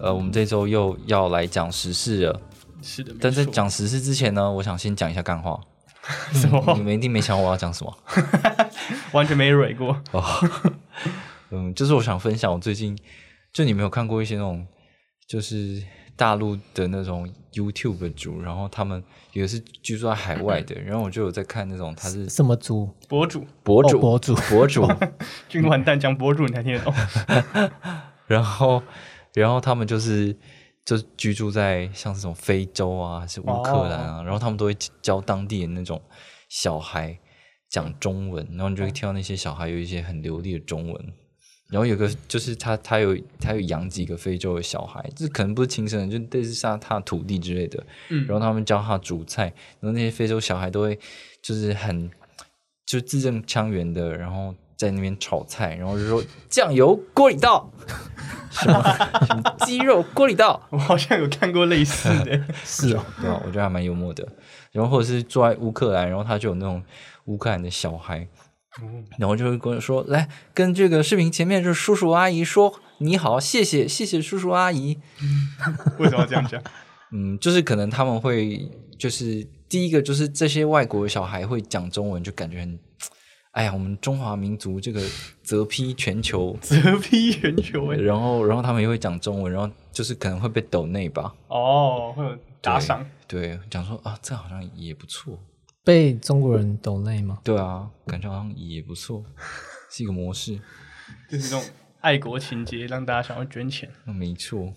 [0.00, 2.40] 呃，我们这周又要来讲时事了，
[2.82, 5.58] 是的，但在讲时事之前呢，我想先讲一下干话。
[6.32, 7.98] 什么你们一定没想我要讲什么
[9.12, 9.94] 完全没蕊过。
[10.12, 10.24] 哦。
[11.50, 12.96] 嗯，就是我想分享我最近，
[13.52, 14.66] 就你没有看过一些那种，
[15.26, 15.82] 就是
[16.16, 22.88] 大陆的那种 YouTube 主，然后他们有的是居住在海外的， 然后我就有在看那种他是什么猪？
[23.08, 24.88] 博主，博主、哦博主博主，
[25.48, 26.94] 君完蛋，讲博主你才听得懂。
[28.26, 28.82] 然后，
[29.34, 30.34] 然后他们就是
[30.84, 36.00] 就是居住在像这种非洲啊，还是乌克兰啊，然后他们都会教当地的那种
[36.48, 37.18] 小孩
[37.68, 41.12] 讲中文，然后你就会听到那些小孩有一些很流利的中文。
[41.70, 47.86] 然后有个就是他，他有他有养几个非洲的小孩，这可能不是亲生的，就类似像他的徒弟之类的。
[48.08, 50.98] 嗯然后他们教他煮菜，然后那些非洲小孩都会
[51.42, 52.10] 就是很
[52.88, 57.70] 就字正腔圆的，然后在那边炒菜，然后就说酱油锅里倒，
[58.50, 58.82] 什么
[59.26, 63.42] 什么鸡肉锅里倒，我好像有看过类似的，是哦，对吧？
[63.44, 64.26] 我觉得还蛮幽默的。
[64.72, 66.82] 然后或者是住在乌克兰，然后他就有那种
[67.26, 68.26] 乌克兰的小孩，
[69.18, 74.98] 然后就会跟我说，来跟这个视频前面这叔叔阿姨说你好，谢谢谢谢叔叔阿姨。
[75.98, 76.62] 为什么要这样讲？
[77.12, 82.78] 嗯，就是可能他们会，就是第一个就是这些外国小孩会讲中文，就感觉很，
[83.52, 85.02] 哎呀，我们中华民族这个
[85.42, 87.96] 泽批全球， 折批全球哎。
[87.96, 93.04] 然后然后他们也会讲中文，然后就是可能会被抖内吧，哦，会有打赏。
[93.26, 95.38] 对，讲说啊，这好像也不错，
[95.84, 97.38] 被中国人抖内吗？
[97.44, 99.24] 对啊，感觉好像也不错，
[99.90, 100.58] 是一个模式，
[101.28, 101.62] 就是这种
[102.00, 103.90] 爱国情节，让大家想要捐钱。
[104.06, 104.72] 嗯没错，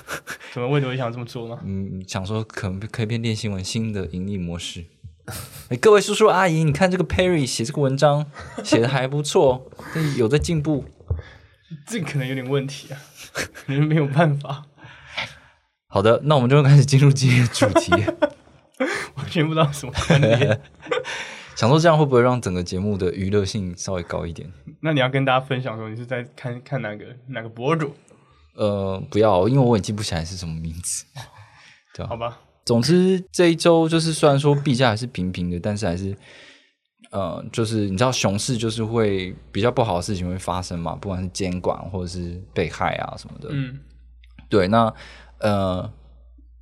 [0.52, 1.58] 怎么为什么会想这么做吗？
[1.64, 4.84] 嗯，想说可能可以变练新闻新的盈利模式。
[5.70, 8.26] 哎，各位叔叔阿姨，你看这个 Perry 写这个文章
[8.64, 10.84] 写的还不错， 但有在进步。
[11.86, 13.00] 这个可能有点问题啊，
[13.32, 14.66] 可能没有办法，
[15.86, 17.92] 好的，那我们就开始进入今天的主题。
[19.14, 20.60] 完全不知道什么观点。
[21.54, 24.50] 想说这样会不会让整个节目的娱乐性稍微高一点？
[24.80, 27.94] 那你要跟大家分享说，你是在看看哪个哪个博主？
[28.54, 31.04] 呃，不要，因为我也记不起来是什么名字。
[31.94, 36.16] 对啊，好吧，总之这一周就是虽然说币价还是平平的，但是还是
[37.10, 43.48] 呃，就是你知道熊市就是会比较不好的事情会发生嘛，不管是监管或者是被害啊什么的。
[43.50, 43.78] 嗯，
[44.48, 44.92] 对，那
[45.40, 45.92] 呃，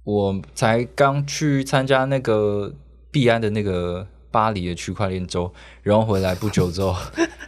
[0.03, 2.75] 我才刚去参加那个
[3.13, 5.53] 币安的那个巴黎的区块链周，
[5.83, 6.97] 然后回来不久之后，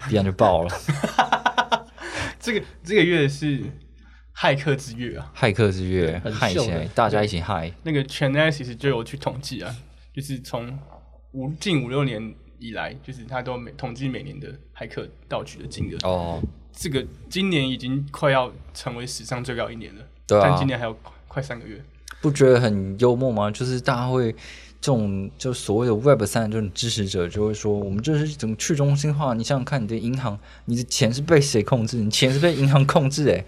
[0.08, 0.70] 币安就爆了，
[2.38, 3.64] 这个这个月是
[4.34, 5.32] 骇客之月啊。
[5.36, 7.72] 骇客之月，很嗨起来，大家一起嗨。
[7.82, 9.74] 那个 Chainalysis 就有去统计啊，
[10.12, 10.78] 就是从
[11.32, 16.08] 五近五六年以来，就是他都每统计每年的骇客盗取的金额。
[16.08, 21.82] 哦，这个今年已经快要成为史上最高一年了，对啊但今年还有快快三个月。
[22.20, 23.50] 不觉得很幽默吗？
[23.50, 24.32] 就是大家会
[24.82, 29.32] 这种就所谓的 Web 三这种支持者就会说，我们这是一种去中心化。
[29.32, 31.98] 你想想看，你的银行，你的钱是被谁控制？
[31.98, 33.46] 你钱是被银行控制、欸，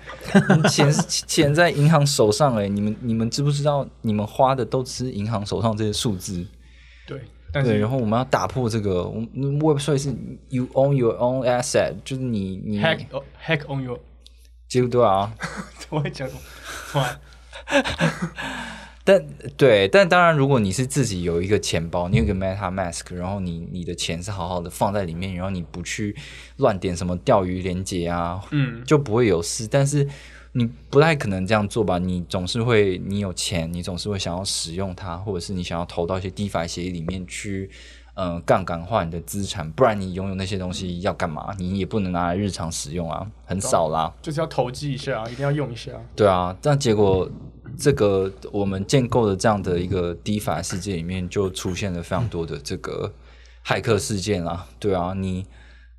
[0.56, 3.84] 你 钱是钱在银行手上、欸，你们你们知不知道？
[4.02, 6.46] 你们花的都只是银行手上这些数字。
[7.04, 7.20] 对，
[7.52, 10.14] 但对，是然后我们要打破这个，Web 3是
[10.50, 13.98] you own your own asset，就是你你 hack 哦 hack on your，
[14.68, 15.34] 结果对啊，
[15.90, 16.40] 我会讲什么？
[16.92, 17.18] 突然
[19.04, 19.22] 但
[19.56, 26.16] 对，但当然，如果你是自己有一个钱包，你有个 MetaMask，然后你你的钱是好好的放在里面，然后你不去
[26.56, 29.68] 乱点什么钓鱼连接啊，嗯，就不会有事。
[29.70, 30.08] 但是
[30.52, 31.98] 你不太可能这样做吧？
[31.98, 37.68] 你总是会，你有钱，你总是会想要使用它，或者是你想要投到一些 DeFi 协议里面去，
[38.14, 41.54] 嗯，杠杆化你的资产，不然你拥有那些东西要干嘛？
[41.58, 44.10] 你也不能拿来日常使用啊，很少啦。
[44.22, 45.92] 就是要投机一下，一定要用一下。
[46.16, 47.28] 对啊，但结果
[47.78, 53.12] 这个我们建构的这样的一个 DeFi 世界里面，就出现了非常多的这个
[53.64, 54.66] 骇客事件啦。
[54.78, 55.46] 对啊，你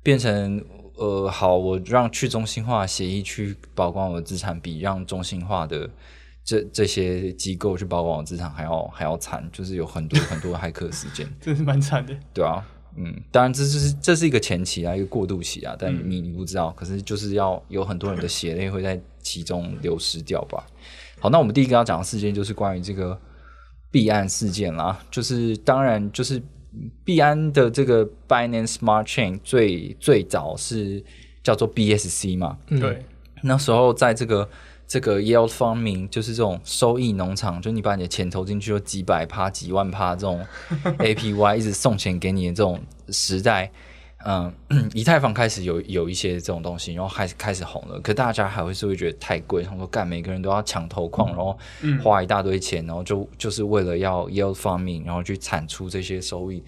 [0.02, 0.64] 变成
[0.96, 5.90] 呃，好，我让去中心化协议去保管我的资产，比让中心化的
[6.44, 11.28] 这这些机构去保管我资产还要还要惨，就是有很多很多的骇客事件。
[11.40, 12.16] 真是蛮惨的。
[12.32, 12.64] 对啊，
[12.96, 20.64] 嗯，当然这是这是一个前期啊，一个过渡期啊，但你你不知道，可是就是要有很多人的血泪会在其中流失掉吧。
[21.18, 23.18] 好，那我们第一个要讲的事件就是关于这个
[23.90, 26.42] 币安事件啦，就是当然就是
[27.04, 31.02] 币安的这个 Binance Smart Chain 最最早是
[31.42, 33.02] 叫做 BSC 嘛，对，
[33.42, 34.48] 那时候在这个
[34.86, 40.44] 这个 yield farming，就是这种收益农场，就你把你的钱投进去，有几百趴、几万趴这种
[40.98, 42.78] APY 一直送钱给你的这种
[43.08, 43.72] 时代，
[44.28, 44.52] 嗯，
[44.92, 51.56] 以太坊开始有有一些这种东西，然后开始开始红了，可大家还会是会觉得太贵，他们说干每个人都要抢头矿，然后
[52.02, 56.60] 花一大堆钱，然后就就是为了要 yield farming，然后去产出这些收益。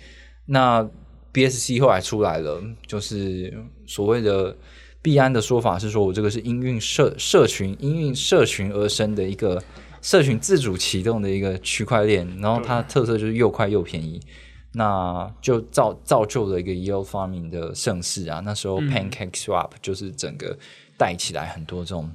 [0.46, 0.88] 那
[1.32, 3.52] BSC 后来出来了，就是
[3.87, 4.56] 所谓的
[5.02, 9.61] 币安的说法是说，我这个是因运社社群因运社群而生的一个
[10.00, 14.20] 社群自主启动的一个区块链，然后它的特色就是又快又便宜，
[14.73, 18.41] 那就造造就了一个 yield farming 的盛世啊。
[18.44, 20.56] 那时候 Pancake Swap 就是整个
[20.97, 22.11] 带起来很多这种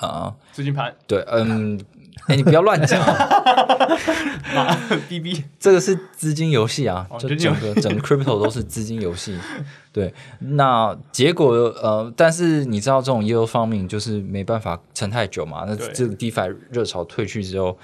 [0.00, 1.80] 啊、资金盘，对，嗯，
[2.26, 3.12] 哎、你不要乱讲啊。
[4.54, 4.76] 啊
[5.08, 9.38] ，B B，这个是资金游戏啊，就整个整个 crypto 都是资金游戏。
[9.92, 15.64] 对，那结果呃，但是你知道这种 yield farming 就是没办法撑太久嘛。
[15.66, 17.78] 那对这个 DeFi 热潮退去之后，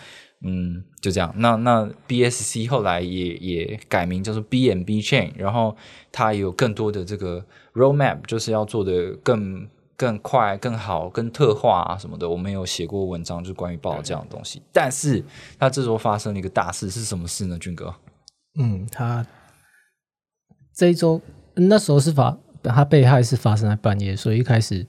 [0.44, 1.32] 嗯，就这样。
[1.36, 5.76] 那那 BSC 后来也也改名叫做 BNB Chain，然后
[6.10, 7.44] 它有更多的这个
[7.74, 9.68] roadmap，就是要做的更。
[10.00, 14.62] 更快、更好、更特化啊什么的，我们有写过文章，就关于报这样的东西。
[14.72, 15.22] 但是，
[15.58, 17.58] 它这时候发生了一个大事，是什么事呢？
[17.58, 17.94] 俊哥？
[18.58, 19.26] 嗯，他
[20.74, 21.20] 这一周
[21.54, 24.86] 那时候是发他被害是发生在半夜，所以一开始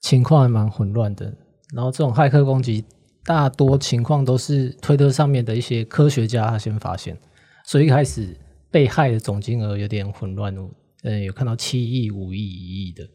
[0.00, 1.34] 情况还蛮混乱的。
[1.74, 2.82] 然后这种骇客攻击，
[3.24, 7.18] 大多情况都是推特上面的一些科学家先发现，
[7.66, 8.36] 所以一开始
[8.70, 10.54] 被害的总金额有点混乱。
[11.02, 13.08] 呃，有看到七亿、五亿、一亿的。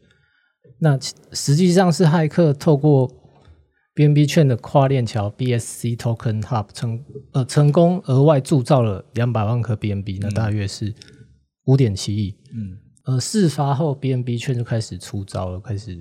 [0.80, 0.98] 那
[1.32, 3.08] 实际上是骇客透过
[3.94, 10.92] BNB 券的跨链桥 BSC Token Hub 成呃成功额外铸造了两百万颗 BNB，那大约是
[11.66, 12.36] 五点七亿。
[12.52, 15.96] 嗯，呃，事发后 BNB 券就开始出招了，开始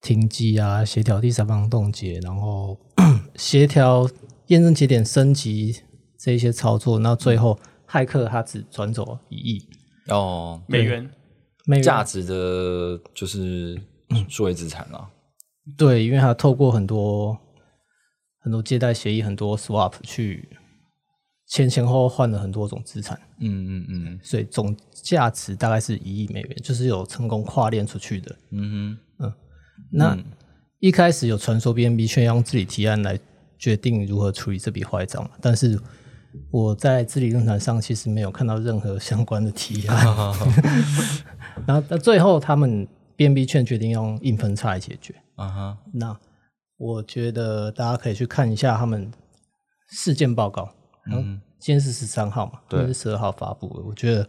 [0.00, 2.76] 停机啊，协调第三方冻结，然后
[3.38, 4.06] 协调
[4.48, 5.82] 验证节点升级
[6.18, 7.58] 这一些操作，那最后
[7.88, 9.68] 骇客他只转走一亿
[10.08, 11.08] 哦，美元，
[11.64, 11.82] 美元。
[11.82, 13.80] 价值的就是
[14.28, 15.08] 数位资产啊。
[15.76, 17.38] 对，因为他透过很多
[18.40, 20.48] 很多借贷协议、很多 swap 去
[21.46, 24.20] 前前后后换了很多种资产，嗯嗯嗯。
[24.22, 28.36] 所以总价值大概是一亿美元，就是有成功跨链出去的。
[28.50, 29.32] 嗯哼，嗯
[29.92, 30.18] 那
[30.80, 33.18] 一开始有传说 BNB 券要用治理提案来
[33.58, 35.78] 决定如何处理这笔坏账嘛，但是
[36.50, 40.06] 我在治理论坛上其实没有看到任何相关的提案。
[41.66, 45.14] 然后到最后，他们 BNB 券决定用硬分叉来解决。
[45.36, 46.16] 啊哈，那
[46.76, 49.10] 我觉得大家可以去看一下他们
[49.90, 50.68] 事件报告。
[51.10, 54.28] 嗯，今天是十三号嘛，对是十二号发布的，我觉得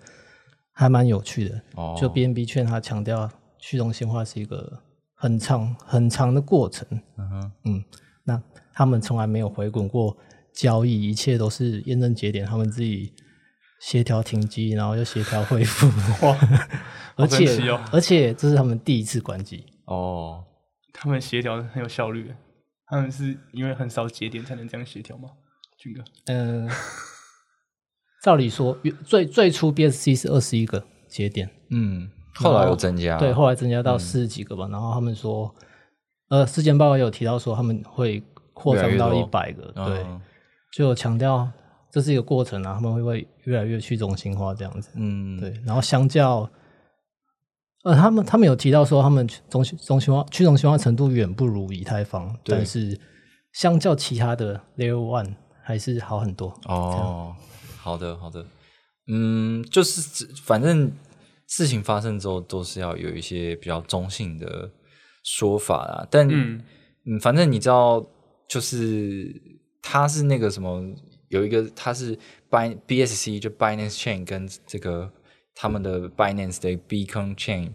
[0.73, 1.61] 还蛮有趣的。
[1.75, 3.29] 哦就 BNB 券它强调
[3.59, 4.81] 去中心化是一个
[5.15, 6.87] 很长很长的过程。
[7.17, 7.83] 嗯哼，嗯，
[8.23, 8.41] 那
[8.79, 10.15] 他们从来没有回滚过
[10.53, 13.11] 交易，一切都是验证节点，他们自己
[13.81, 15.85] 协调停机，然后又协调恢复。
[16.25, 16.37] 哇，
[17.17, 19.65] 而且、哦而且这是他们第一次关机。
[19.83, 20.45] 哦，
[20.93, 22.33] 他们协调得很有效率，
[22.85, 25.27] 他们是因为很少节点才能这样协调吗？
[25.77, 26.69] 军哥，嗯，
[28.23, 34.69] 照理说，最最初 BSC 是二十一个节点，嗯，后来有增加，对，后来增加到四十几个吧。
[34.71, 35.53] 然后他们说，
[36.29, 38.23] 呃，事件报告有提到说他们会
[38.59, 40.05] 扩张到一百个，嗯对，
[40.73, 41.49] 就有强调
[41.89, 44.89] 这是一个过程啊，他们会会越来越去中心化这样子。
[44.95, 46.49] 嗯，对，然后相较，
[47.83, 52.99] 呃，他们他们有提到说，他们中心中心化去中心化程度远不如以太坊，但是
[53.53, 56.53] 相较其他的 Layer One 还是好很多。
[56.65, 57.35] 哦，
[57.79, 58.45] 好的好的，
[59.07, 60.91] 嗯，就是反正
[61.47, 64.69] 事情发生之后，都是要有一些比较中性的
[65.23, 66.07] 说法啦。
[66.11, 66.61] 但嗯
[67.05, 68.05] 嗯，反正你知道，
[68.49, 69.33] 就是
[69.81, 70.83] 它是那个什么，
[71.29, 72.17] 有一个它是
[72.49, 75.09] Bin BSC 就 Binance Chain 跟这个
[75.55, 77.69] 他们的 Binance 的 Beacon Chain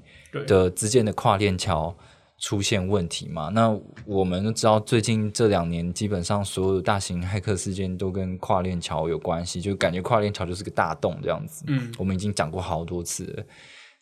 [0.47, 1.97] 的之间的跨链桥
[2.41, 3.49] 出现问题嘛？
[3.51, 3.71] 那
[4.05, 11.65] 我们都知道，最近这两年基本上所有的大型骇客事件都跟跨链桥有关系，就感觉跨链桥就是个大洞这样子。
[11.69, 13.45] 嗯我们已经讲过好多次了。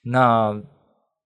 [0.03, 0.61] 那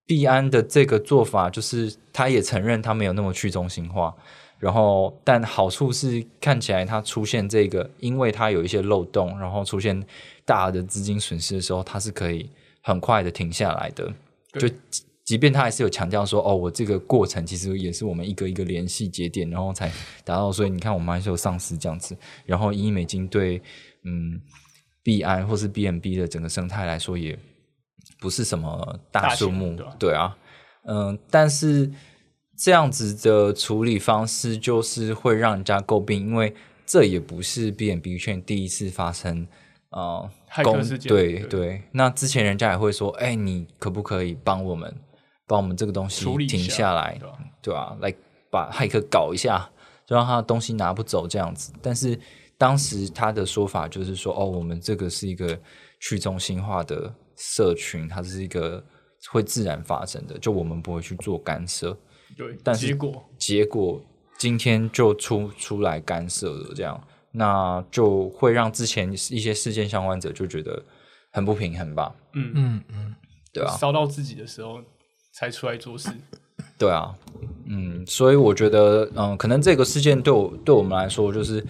[0.04, 4.14] 币安的这个做法，就是他也承认他没有那么去中心化，
[4.58, 10.02] 然后，但好处是看起来它出现这个，因为它有一些漏洞，然后出现
[10.44, 12.50] 大的资金损失的时候，它是可以
[12.82, 14.12] 很快的停下来的。
[14.58, 19.90] 就即即便它还是有强调说，哦，我这个过程其实也是我们一个一个联系节点，然后才
[20.24, 20.50] 达到。
[20.52, 22.16] 所以你看，我们还是有上市这样子。
[22.44, 23.60] 然后，一亿美金对
[24.04, 24.40] 嗯
[25.02, 27.38] 币安或是 BMB 的整个生态来说，也
[28.18, 30.36] 不是什么大数目，对对啊，
[30.84, 31.90] 嗯，但是
[32.56, 36.54] 这样子的处理方式就是会让人家诟病，因为
[36.86, 39.46] 这也不是 BNB 圈第一次发生。
[39.90, 40.28] 呃，
[40.62, 44.94] 公骇客事件对对对，那之前人家也会说，哎、你可不可以帮我们，
[45.46, 47.18] 帮我们这个东西停下下来，
[47.62, 48.12] 对吧来
[48.50, 49.70] 把骇客搞一下，
[50.04, 51.72] 就让他的东西拿不走这样子。
[51.80, 52.18] 但是
[52.58, 55.58] 当时他的说法就是说，哦，我们这个是一个
[56.00, 58.84] 去中心化的社群，它是一个
[59.30, 61.96] 会自然发生的，就我们不会去做干涉。
[62.36, 63.28] 对，但是结果。
[63.38, 64.00] 结果
[64.38, 67.02] 今天就出出来干涉了，这样
[67.32, 70.82] 那就会让之前一些事件相关者就觉得
[71.32, 72.14] 很不平衡吧？
[72.34, 72.52] 嗯。
[72.54, 73.14] 嗯嗯，
[73.52, 74.80] 对啊，烧到自己的时候
[75.32, 76.10] 才出来做事，
[76.78, 77.14] 对啊，
[77.64, 81.64] 嗯，所以我觉得，嗯，可能这个事件对我对我们来说，就是，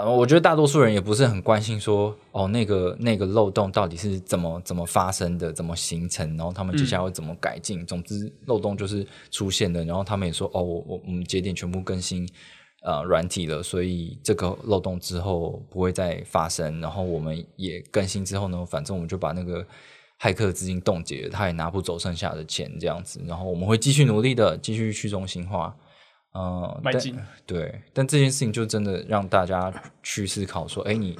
[0.00, 7.84] 呃，我觉得大多数人也不是很关心说，哦，那个那个漏洞到底是怎么怎么发生的，怎么形成，然后他们接下来会怎么改进。
[7.86, 12.28] 总之，漏洞就是出现的，然后他们也说，哦，我我我们节点全部更新。
[12.84, 16.80] 呃，软体了，所以这个漏洞之后不会再发生。
[16.80, 19.66] 然后我们也更新之后呢，反正我们就把那个
[20.20, 23.20] 骇客资金冻结了，他也拿不走剩下的钱，这样子。
[23.26, 25.76] 然后我们会继续努力的，继续去中心化，
[26.38, 29.72] 呃，但迈进对，但这件事情就真的让大家
[30.04, 31.18] 去思考说，哎，你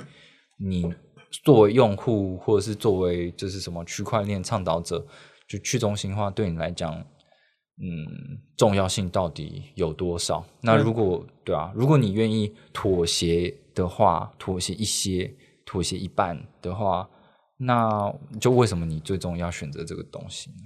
[0.58, 0.94] 你
[1.42, 5.04] 作为用户，或者是作为就是什么区块链倡导者，
[5.48, 10.44] 就去中心化对你来讲，嗯，重要性到底有多少？
[10.60, 15.34] 那如果、对啊，如果你愿意妥协的话，妥协一些，
[15.64, 17.10] 妥协一半的话，
[17.56, 20.56] 那就为什么你最终要选择这个东西呢？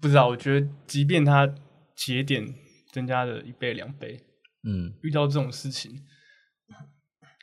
[0.00, 1.52] 不知道，我觉得即便它
[1.98, 2.54] 节点
[2.92, 4.20] 增加了一倍两倍，
[4.62, 6.04] 嗯，遇到这种事情，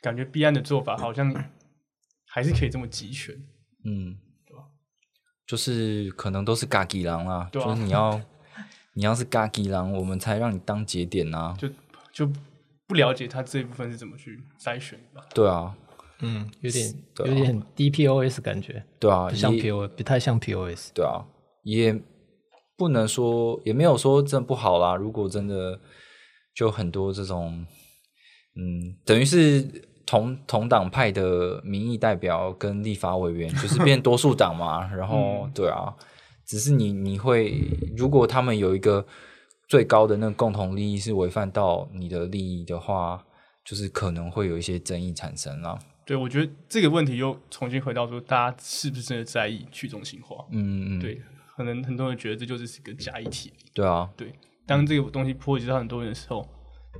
[0.00, 1.30] 感觉币安的做法好像
[2.26, 3.34] 还是可以这么集权。
[3.84, 4.64] 嗯，对吧
[5.46, 8.18] 就是可能都是嘎吉狼啦，就是你要
[8.94, 11.68] 你要是嘎吉狼，我们才让你当节点啊，就
[12.10, 12.32] 就
[12.86, 15.26] 不了解他这一部分是怎么去筛选的吧。
[15.34, 15.76] 对啊，
[16.20, 20.92] 嗯，有点啊有点 DPoS 感觉，对啊，不像 PO，不太像 POS。
[20.94, 21.26] 对啊，
[21.62, 22.00] 也
[22.76, 24.94] 不能说，也没有说真的不好啦。
[24.94, 25.80] 如果真的
[26.54, 27.66] 就很多这种，
[28.54, 29.62] 嗯，等于是
[30.04, 34.86] 同同党派的民意代表跟立法委员，就是变多数党嘛。
[34.94, 35.94] 然后，对啊，
[36.46, 37.60] 只是你你会，
[37.96, 39.06] 如果他们有一个
[39.68, 43.24] 最高的那个共同利益是违反到你的利益的话，
[43.64, 45.78] 就是可能会有一些争议产生啦。
[46.04, 50.36] 对，我觉得这个问题又重新回到说，大家是不是真的在意去中心化？
[50.52, 51.20] 嗯嗯，对，
[51.56, 53.52] 可能很多人觉得这就是一个假议题。
[53.74, 54.32] 对啊，对，
[54.66, 56.46] 当这个东西波及到很多人的时候，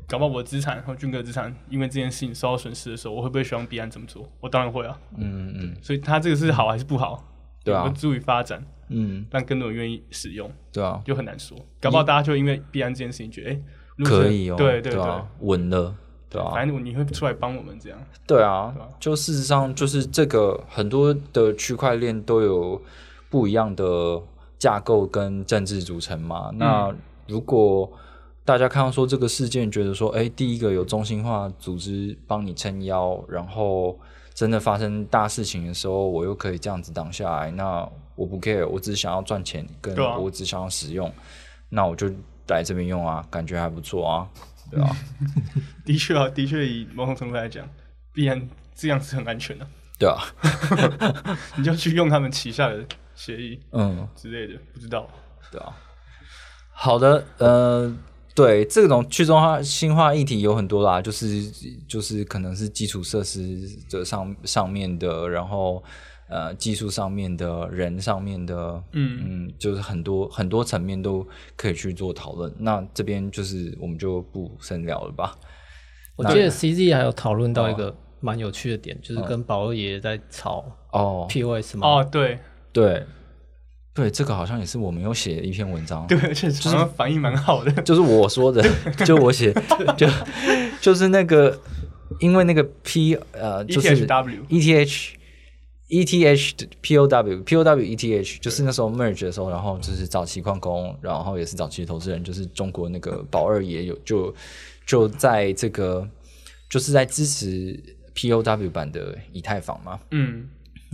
[0.08, 4.28] 搞不好我的资产和军哥的资产因为这件事情受到损失的时候，我会不会希望币安怎么做？
[4.40, 4.98] 我当然会啊。
[5.16, 7.22] 嗯嗯所以它这个是好还是不好？
[7.64, 11.58] 对啊有助于发展，嗯，但更多人愿意使用，对啊，就很难说。
[11.80, 13.60] 搞不好大家就因为币安这件事情觉得，哎、
[13.96, 15.92] 如果可以哦，对对对，啊，稳了，
[16.30, 17.98] 对啊，反正你会出来帮我们这样。
[18.24, 22.80] 对啊对啊，就事实上就是这个很多的区块链都有
[23.28, 24.22] 不一样的
[24.58, 26.50] 架构跟政治组成嘛。
[26.54, 26.94] 那
[27.26, 27.90] 如果
[28.44, 33.98] 大家看到说这个事件，觉得说，哎，第一个有中心化组织帮你撑腰，然后
[34.34, 41.12] 真的发生大事情的时候，我又可以这样子挡下来，那我不 care，我只是想要赚钱，跟我只想要使用，
[41.68, 42.08] 那我就
[42.48, 44.28] 来这边用啊，感觉还不错啊，
[44.70, 44.96] 对啊，
[45.84, 47.68] 的确啊，的确以某种程度来讲，
[48.12, 49.66] 必然这样是很安全的。
[49.98, 50.22] 对啊，
[51.58, 52.84] 你就去用他们旗下的
[53.16, 54.06] 协议嗯。
[54.14, 55.08] 之类的，不知道。
[55.50, 55.76] 对啊，
[56.72, 57.92] 好的，呃，
[58.34, 61.50] 对，这种去中化新化议题有很多啦，就是
[61.88, 65.82] 就是可能是基础设施的上上面的，然后
[66.28, 72.52] 呃技术上面的人上面的，嗯嗯，就是很多很多层面都可以去做讨论。
[72.58, 75.34] 那这边就是我们就不深聊了吧。
[76.16, 81.86] 我记得 CZ 还有讨论到一个蛮有趣的点，就是跟保二爷爷在吵哦，POS 嘛。
[81.86, 82.38] 哦，对
[82.82, 83.02] 对
[83.94, 87.72] 对，这个好像也是我没有写的一篇文章， 对，而且好像反应蛮好的。
[87.82, 88.62] 就是我说的，
[89.06, 89.50] 就我写，
[89.96, 90.06] 就
[90.82, 91.58] 就是那个，
[92.20, 95.14] 因为那个 P 呃，就是 ETHW ETH
[95.88, 104.34] ETH 的 POW POW ETH 就是那时候 merge 的时候，然后就是早期矿工，然后也是早期投资人，就是中国那个宝二爷有就
[104.84, 106.06] 就在这个
[106.68, 107.82] 就是在支持
[108.14, 109.98] POW 版的以太坊嘛。
[110.10, 110.46] 嗯，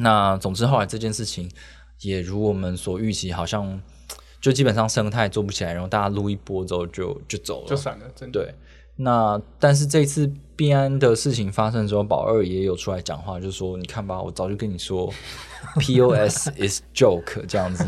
[0.03, 1.49] 那总之后来这件事情
[2.01, 3.81] 也如我们所预期，好像
[4.41, 8.41] 就基本上生态做不起来，然后大家撸一波之后就就走了，就散了，真的。
[8.41, 8.55] 对，
[8.97, 15.13] 那但是这次币安的事情发生之后，宝二也有出来讲话，就说你看吧，我早就跟你说，
[15.79, 17.87] POS is joke 这样子，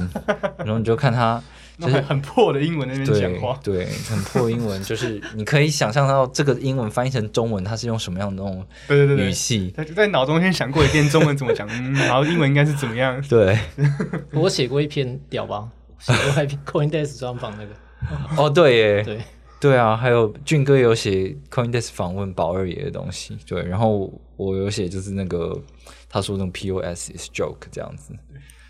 [0.58, 1.42] 然后你就看他
[1.76, 9.16] 那很很破的英文那边讲对话，对，很破英文， 就是你可以想象到这个英文翻译成中文，它是用什么样的那种语对对对。
[9.16, 9.70] 对，气？
[9.76, 13.58] 在在脑中先想过一遍中文怎么讲， 嗯，然后英文应该是怎么样，对，
[14.32, 19.18] 我写过一篇屌吧，写过一篇 CoinDesk 专访那个，哦，对耶，对，
[19.60, 25.60] 对啊，还有俊哥有写 CoinDesk 访问宝二爷的东西，对，然后我有写就是那个
[26.08, 28.12] 他说那种 POS is joke 这样子，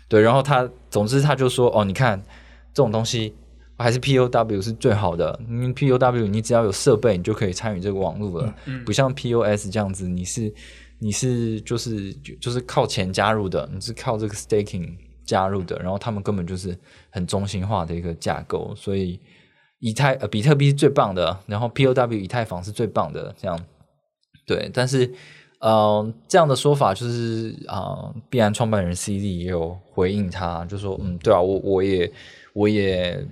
[0.07, 2.19] 对，然后他总之他就说哦，你看
[2.75, 3.33] 这种东西
[3.75, 8.53] 还是 POW 是最好的，因为 POW 你只要有设备，你就可以参与这个网络了，
[8.85, 10.53] 不像 POS 这样子，你是
[10.99, 16.77] 你是就是就是靠钱加入的，你是靠这个 staking 加入的，然后他们根本就是
[17.09, 19.19] 很中心化的一个架构，所以。
[19.79, 23.59] 以太呃比特币是最棒的，然后 POW 以太坊是最棒的，这样
[24.47, 24.71] 对。
[24.73, 25.13] 但是，
[25.59, 32.11] 呃，这样的说法就是啊、呃，币安创办人 CD 也有回应他，就说嗯，对啊，我我也
[32.55, 33.27] 我也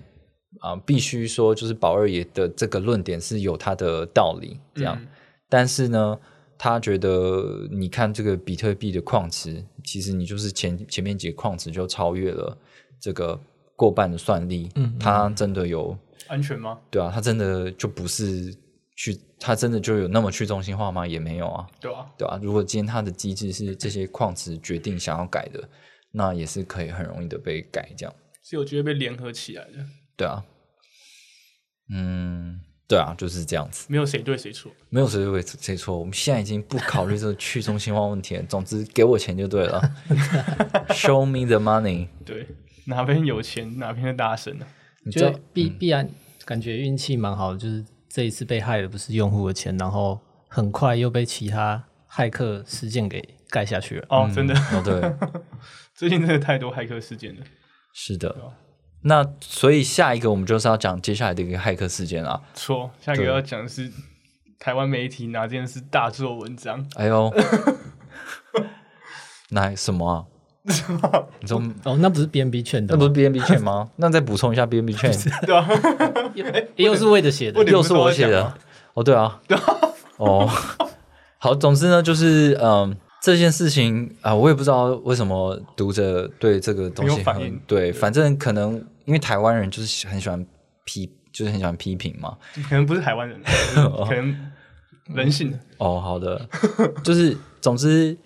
[0.60, 4.96] 啊、必须说，就是宝二爷的这个论点是有他的道理，这样。
[5.00, 5.08] 嗯
[5.50, 6.20] 但是呢，
[6.58, 12.58] 他觉得你看这个比特币的矿池，其实你就是前前面几个矿池就超越了
[13.00, 13.40] 这个
[13.76, 15.96] 过半的算力，嗯它真的有。
[16.28, 16.80] 安全吗？
[16.90, 18.56] 对啊，它真的就不是
[18.96, 21.06] 去，它真的就有那么去中心化吗？
[21.06, 22.06] 也没有啊，对啊？
[22.18, 22.40] 对啊。
[22.42, 25.70] 如果今天它的机制是这些矿池决定想要改的，
[26.12, 28.16] 那也是可以很容易的被改，这样。
[28.44, 29.86] 是有机会被联合起来的，
[30.18, 30.44] 对啊，
[31.90, 34.72] 嗯，对啊，就是这样子，没有谁对谁错。
[34.90, 35.98] 没有谁对谁错。
[35.98, 39.82] 我们现在已经不考虑这个去中心化问题了，总之给我钱就对了，
[40.90, 42.10] Show me the money。
[42.26, 42.48] 对，
[42.86, 44.66] 哪边有钱哪边的大神呢？
[44.66, 46.10] 觉你知道得必必然
[46.46, 50.20] 感觉运气蛮好的，就是这一次被害的不是用户的钱，然后
[50.50, 54.06] 很快又被其他骇客事件给盖下去了。
[54.10, 55.42] 哦，真的，哦，对，
[55.96, 57.42] 最近真的太多骇客事件了。
[57.94, 58.36] 是的。
[59.04, 62.42] 那所以下一个我们就是要讲接下来的一个骇客事件啊。
[62.54, 63.92] 错，下一个要讲的是
[64.60, 66.86] 台湾媒体拿这件事大做文章。
[66.96, 67.34] 哎呦，
[69.50, 70.26] 那什么啊？
[71.42, 73.90] 你说哦，那不是 BNB 券的，那不是 BNB 券吗？
[73.98, 75.12] 那再补充一下 BNB 券，
[75.46, 75.68] 对啊，
[76.78, 78.54] 又是为的写的又是我写的。
[78.94, 79.42] 哦，对啊，
[80.16, 80.50] 哦，
[81.38, 88.74] 好，总之呢，就是嗯，这件事情啊、我也不知道为什么读者对这个东西很很有反应对，反正可能
[89.06, 90.46] 因为台湾人就是很喜欢
[90.84, 92.38] 批，就是很喜欢批评嘛。
[92.68, 93.42] 可能不是台湾人，
[93.74, 94.52] 可能
[95.16, 95.58] 人性。
[95.78, 96.50] 哦，好的，
[97.02, 98.18] 就是总之，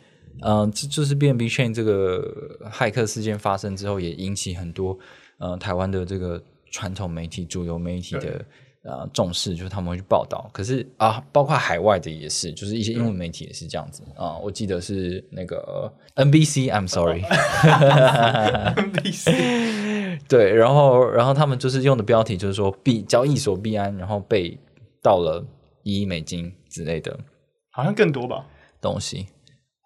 [0.42, 4.98] 嗯、这就是 Chain 这个骇客事件发生之后，也引起很多
[5.38, 8.44] 呃台湾的这个传统媒体、主流媒体的
[8.88, 10.50] 呃重视，就是他们会去报道。
[10.54, 14.02] 可是啊，包括海外的也是，就是一些英文媒体也是这样子。
[14.16, 17.26] 啊、我记得是那个 NBC，I'm sorry，NBC
[20.30, 24.58] 对，然后然后他们就是用的标题就是说币交易所币安，然后被
[25.04, 25.46] 盗了
[25.84, 27.18] 一亿美金之类的
[27.72, 28.46] 好像更多吧？
[28.82, 29.28] 东西，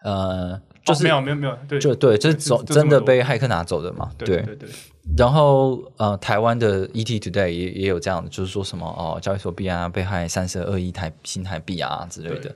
[0.04, 4.12] 呃，就是、哦没有没有没有，对，就对，这就总就这么真的被骇客拿走的嘛？
[4.18, 4.42] 对。
[4.42, 4.70] 对对，
[5.18, 12.56] 然后呃，台湾的 ET Today 也也有这样的，就是说什么哦，交易所币安被害三十二亿台新台币啊之类的对。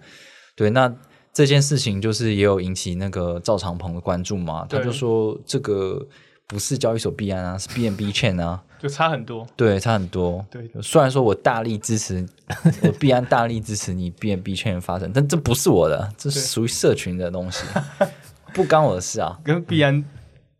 [0.55, 0.93] 对，那
[1.33, 6.05] 这件事情就是也有引起那个赵长鹏的关注嘛，他就说这个
[6.47, 8.63] 不是交易所币安啊，是 BNB Chain 啊。
[8.77, 9.47] 就差很多。
[9.55, 10.45] 对，差很多。
[10.51, 12.23] 对，虽然说我大力支持，
[12.83, 17.63] 我必然大力支持你 BNB 圈的发展，但这不是我的，这是属于社群的东西，
[18.53, 19.39] 不干我的事啊。
[19.43, 20.03] 跟币安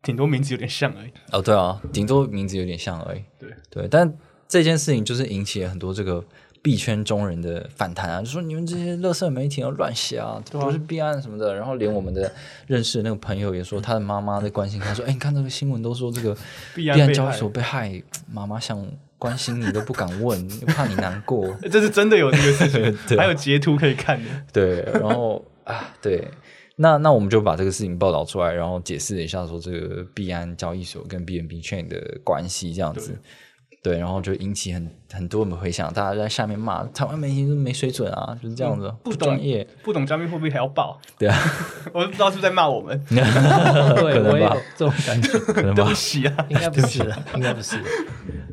[0.05, 1.11] 顶多名字有点像而已。
[1.31, 3.23] 哦，对啊，顶多名字有点像而已。
[3.39, 4.13] 对对，但
[4.47, 6.23] 这件事情就是引起了很多这个
[6.61, 11.55] 币圈中人的反弹啊，就说你们这些乐色媒体要乱写啊，这不是币案什么的。
[11.55, 12.31] 然后连我们的
[12.67, 16.35] 认识的那个朋友也说，他的妈妈在关心他，说：“哎，你看这个新闻都说这个
[16.75, 18.87] 币币安被害安交易所被害，妈妈想
[19.17, 24.29] 关心你都不敢问，又怕你 难过。”欸这是真的有这个事情， 对还有截图可以看的。
[24.53, 26.27] 对，然后啊，对，
[26.77, 33.17] 那那我们就把这个事情报道出来，然后解释了一下说这个币安交易所跟 BNB Chain 的关系这样子。
[33.81, 39.67] 对，然后就引起很很多的回响，大家在下面骂台湾媒体是没水准啊，就是这样子，不不懂专业。
[39.83, 41.37] 不懂加密货币还要报，对啊，
[41.93, 45.93] 我都不知道是不是在骂我们， 对，我也有这种感觉，可能吧 对不。
[45.93, 46.45] 起啊。
[46.49, 46.99] 应该不是，
[47.35, 47.77] 应该不是。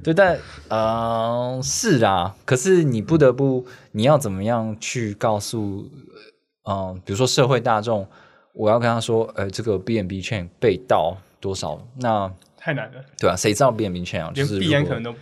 [0.05, 5.89] 对，但呃是啊，可是你不得不，你要怎么样去告诉，
[6.65, 8.07] 嗯、呃，比如说社会大众，
[8.53, 11.87] 我要跟他说，呃，这个 BNB 券被盗多少？
[12.01, 14.31] 那太难了，对啊，谁知道 BNB 券啊？
[14.35, 15.15] 就是如果币安可能都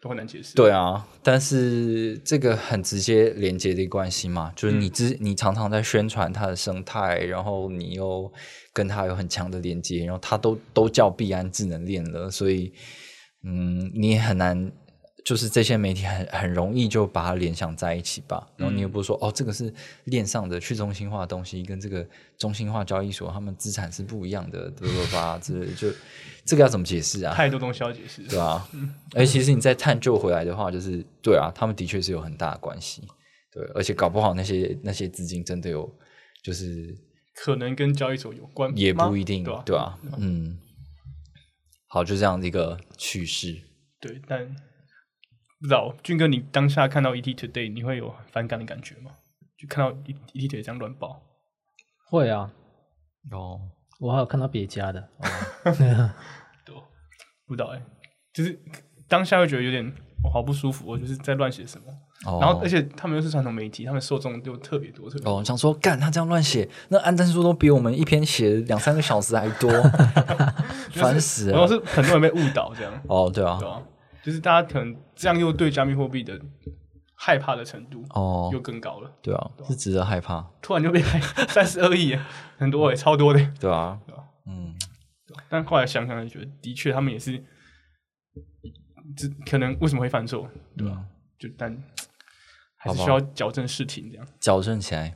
[0.00, 0.54] 都很难解释。
[0.56, 8.32] 对啊，但是这个很直接连接的关系嘛，就是你之、你常常在宣传它的生态，然后你又
[8.72, 12.72] 跟它有很强的连接，然后它都都叫币安智能链了，所以
[13.44, 14.72] 嗯，你也很难，
[15.24, 18.46] 就是这些媒体很很容易就把它联想在一起吧。
[18.56, 19.72] 然后你又不是说、哦，这个是
[20.04, 22.06] 链上的去中心化的东西，跟这个
[22.36, 25.34] 中心化交易所他们资产是不一样的，对吧？
[25.34, 25.88] 吧 之类的，就
[26.44, 27.34] 这个要怎么解释啊？
[27.34, 28.22] 太多东西要解释。
[28.24, 28.68] 对啊，
[29.14, 33.02] 而其实你再探究回来的话，就是对啊，他们的确是有很大的关系，
[33.52, 35.88] 对，而且搞不好那些那些资金真的有，
[36.42, 36.92] 就是
[37.34, 39.62] 可能跟交易所有关，也不一定，对吧？
[39.64, 40.58] 对啊，嗯，
[41.86, 43.56] 好，就这样的一个趋势。
[44.00, 44.44] 对，但
[45.62, 49.12] 不知道俊哥，你当下看到 ET Today，你会有反感的感觉吗？
[49.56, 51.22] 就看到 ET ET Today 这样乱报，
[52.10, 52.50] 会啊，
[53.30, 53.60] 哦，
[54.00, 55.08] 我还有看到别家的，
[56.66, 56.74] 对，
[57.46, 57.80] 不知道哎、
[58.34, 58.58] 就是
[59.06, 59.88] 当下会觉得有点
[60.24, 61.84] 我好不舒服，我就是在乱写什么。
[62.26, 65.38] 哦然后，而且他们又是传统媒体，他们受众就特别多，特别多。
[65.38, 69.70] 哦，想说干他这样乱写，那按赞数都比我们一篇写两三个小时还多，
[70.94, 71.52] 烦死了。
[71.52, 73.60] 然后是很多人被误导这样，哦，对啊？
[74.22, 76.40] 就是大家可能这样又对加密货币的
[77.14, 82.18] 害怕的程度哦又，更高了，对啊，是值得害怕，突然就被害三十二亿，
[82.56, 83.40] 很多哎，超多的。
[83.60, 84.74] 对啊对啊，嗯，
[85.48, 87.42] 但后来想想，就觉得的确他们也是，
[89.16, 91.04] 这可能为什么会犯错，对吧？
[91.38, 91.76] 就但
[92.76, 94.26] 还是需要矫正视听这样。
[94.40, 95.14] 矫正起来。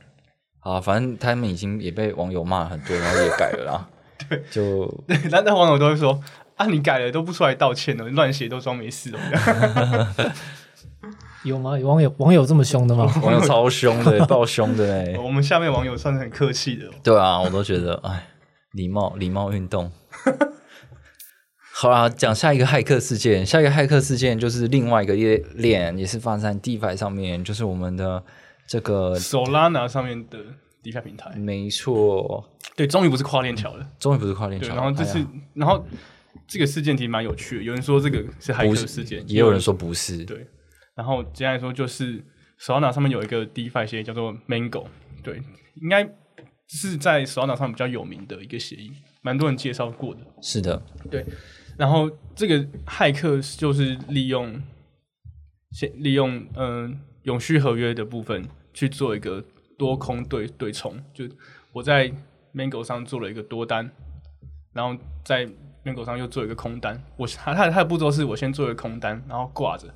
[0.59, 3.89] 啊，反正他们已经也被网友骂了很多，然后也改了啦。
[4.27, 6.19] 对，就对，但那网友都会说
[6.57, 9.19] 啊，你改了都不出来道歉了，乱写都装没事了。
[11.43, 11.77] 有吗？
[11.79, 13.05] 有网友网友这么凶的吗？
[13.23, 15.17] 网友超凶的，爆凶的哎。
[15.23, 18.27] 我们下面网友算是很客气的哦，对啊，我都觉得哎，
[18.73, 19.89] 礼貌礼貌运动。
[21.73, 23.45] 好啦，讲下一个骇客事件。
[23.45, 28.21] 下一个骇客事件就是另外一个链链，也是发生在 DeFi 上面，就是我们的
[28.67, 30.39] 这个，Solana 上面的
[30.83, 32.43] DeFi 平台，没错，
[32.75, 33.87] 对，终于不是跨链桥了。
[33.99, 34.75] 终于不是跨链对，桥。
[34.75, 35.85] 然后这次哎，然后
[36.47, 40.23] 这个事件其实蛮有趣的，有人说这个是骇客事件，也有人说不是。
[40.23, 40.47] 对。
[40.95, 42.23] 然后接下来说，就是
[42.59, 44.87] Solana 上面有一个 DeFi 协议叫做 Mango，
[45.21, 45.41] 对，
[45.75, 46.03] 应该
[46.67, 50.21] 是在 Solana 上比较有名的一个协议，蛮多人介绍过的。
[50.41, 50.81] 是的，
[51.11, 51.23] 对
[51.77, 54.59] 然后这个骇客就是利用
[55.71, 56.91] 先利用嗯、呃
[57.23, 59.43] 永续合约的部分去做一个
[59.77, 61.25] 多空对对冲，就
[61.73, 62.09] 我在
[62.55, 63.91] Mango 上做了一个多单，
[64.73, 65.47] 然后在
[65.83, 67.01] Mango 上又做一个空单。
[67.15, 69.87] 我 他他他的步骤是我先做一个空单，然后挂着，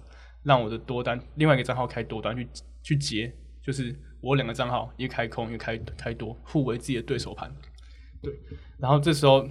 [0.43, 2.47] 让我的多单另外一个账号开多单去
[2.83, 7.51] 去接，就是我两个账号一个开空一个开开多，互为自己的对手盘。
[8.21, 8.31] 对，
[8.77, 9.47] 然后这时候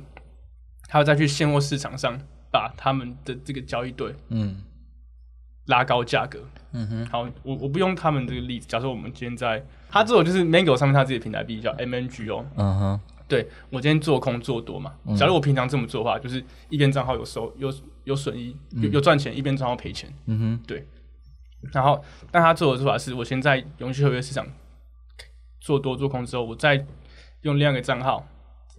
[0.88, 2.18] 他要再去现货市场上
[2.52, 4.62] 把他们的这个交易对嗯
[5.66, 6.40] 拉高价格。
[6.72, 20.84] 嗯哼，好，我我不用他们这个例子，假设我们今天在他这种就是 Mango 上面他自己的平台币叫 MNG 哦，嗯哼，对我今天做空做多嘛，假如我平常这么做的话，就是一边账号有收有有损益有有赚钱，一边账号赔钱，嗯哼，对。
[21.72, 24.46] 然后，但他做的做法是我先在永续合约市场
[25.60, 26.84] 做多做空之后，我再
[27.42, 28.26] 用另外一个账号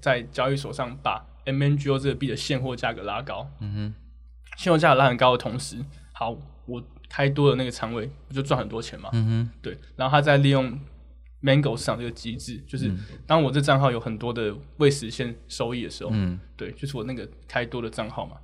[0.02, 3.48] 在交易所上把 MNGO 这个币的现货价格拉高。
[3.60, 3.94] 嗯哼，
[4.58, 5.78] 现货价格拉很高的同时，
[6.12, 6.36] 好，
[6.66, 9.10] 我开多的那个仓位，我就赚很多钱嘛。
[9.14, 10.78] 嗯哼，对，然后他再利用
[11.42, 12.92] Mango 市场这个机制，就是
[13.26, 16.40] 当我这账号有很多的未实现收益的时候，嗯。
[16.56, 18.36] 对，就是我那个开多的账号嘛，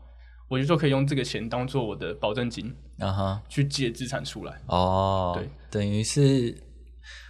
[0.48, 4.60] 我就说可以用这个钱当做我的保证金啊哈，去借资产出来。
[4.66, 6.56] 哦，对，等于是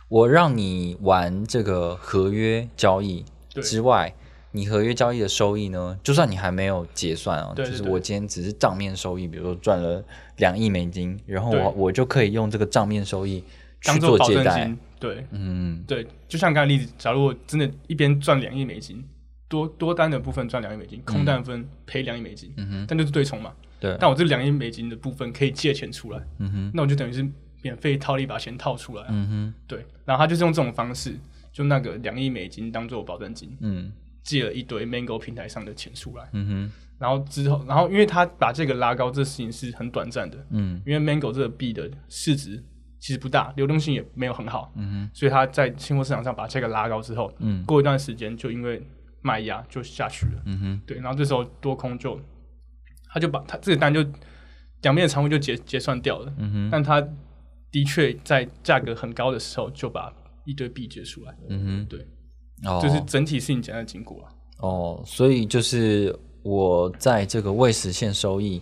[0.08, 3.26] 我让你玩这个合约交易
[3.62, 4.16] 之外，
[4.52, 10.02] 你合约交易的收益呢，就算你还没有结算啊，就是我今天只是账面收益，比如说赚了
[10.38, 13.44] 两亿美金，然后我我就可以用这个账面收益
[13.82, 19.04] 去做借贷，对嗯，对，就像刚才例子，假如我真的一边赚两亿美金，
[19.48, 23.54] 多多单的部分赚两亿美金，空单分赔两亿美金，嗯哼，但就是对冲嘛。
[23.80, 27.28] 对，但我这两亿美金的部分可以借钱出来，嗯哼，那我就等于是
[27.62, 31.16] 免费套利把钱套出来啊、嗯哼，对，然后他就是用这种方式，
[31.52, 33.92] 就那个两亿美金当做保证金，嗯。
[34.24, 40.82] 借了一堆 Mango 平台上的钱出来，嗯哼，然后之后，然后因为他把这个拉高，这事情是很短暂的，嗯。
[40.86, 42.62] 因为 Mango 这个币的市值
[43.00, 47.64] 其实不大，流动性也没有很好，嗯所以他在期货市场上把价格拉高之后，嗯。
[47.66, 48.82] 过一段时间就因为
[49.22, 50.82] 卖压就下去了，嗯哼。
[50.86, 52.20] 对，然后这时候多空就
[53.10, 54.02] 他就把他这个单就
[54.82, 56.70] 两边的仓位就结结算掉了，嗯哼。
[56.72, 57.02] 但他
[57.72, 60.12] 的确在价格很高的时候就把
[60.46, 62.00] 一堆币结出来，嗯对，
[62.64, 64.30] 哼，哦，就是整体事情简单的经过了。
[64.60, 68.62] 哦，所以就是我在这个未实现收益，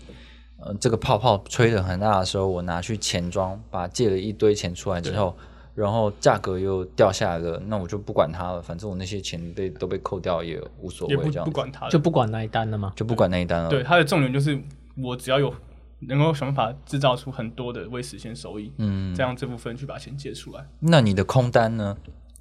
[0.66, 5.38] 呃，这个泡泡吹得很大的时候，我拿去钱庄，把借了一堆钱出来之后，
[5.76, 12.92] 然后价格又掉下来了，那我就不管它了，反正我那些钱被都被扣掉也无所谓，这样子不管它了，就不管那一单了吗？
[12.96, 13.70] 就不管那一单了。
[13.70, 14.60] 对，它的重点就是
[14.98, 15.54] 我只要有
[16.00, 20.66] 能够想办法制造出很多的未实现收益，嗯这，样这部分去把钱借出来。
[20.80, 21.96] 那你的空单呢？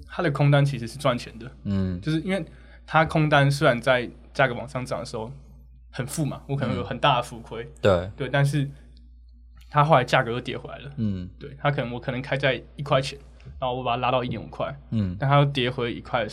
[0.07, 2.43] 它的空单其实是赚钱的，嗯就是因为
[2.87, 5.29] 它空单虽然在价格往上涨的时候
[5.95, 8.69] 很富嘛，我可能有很大的浮亏，对，对，但是
[9.69, 11.29] 它后来价格又跌回来了，嗯。
[11.39, 13.17] 对，它可能我可能开在一块钱，
[13.57, 15.15] 然后我把它拉到一点五块，嗯。
[15.17, 16.27] 但它又跌回一块，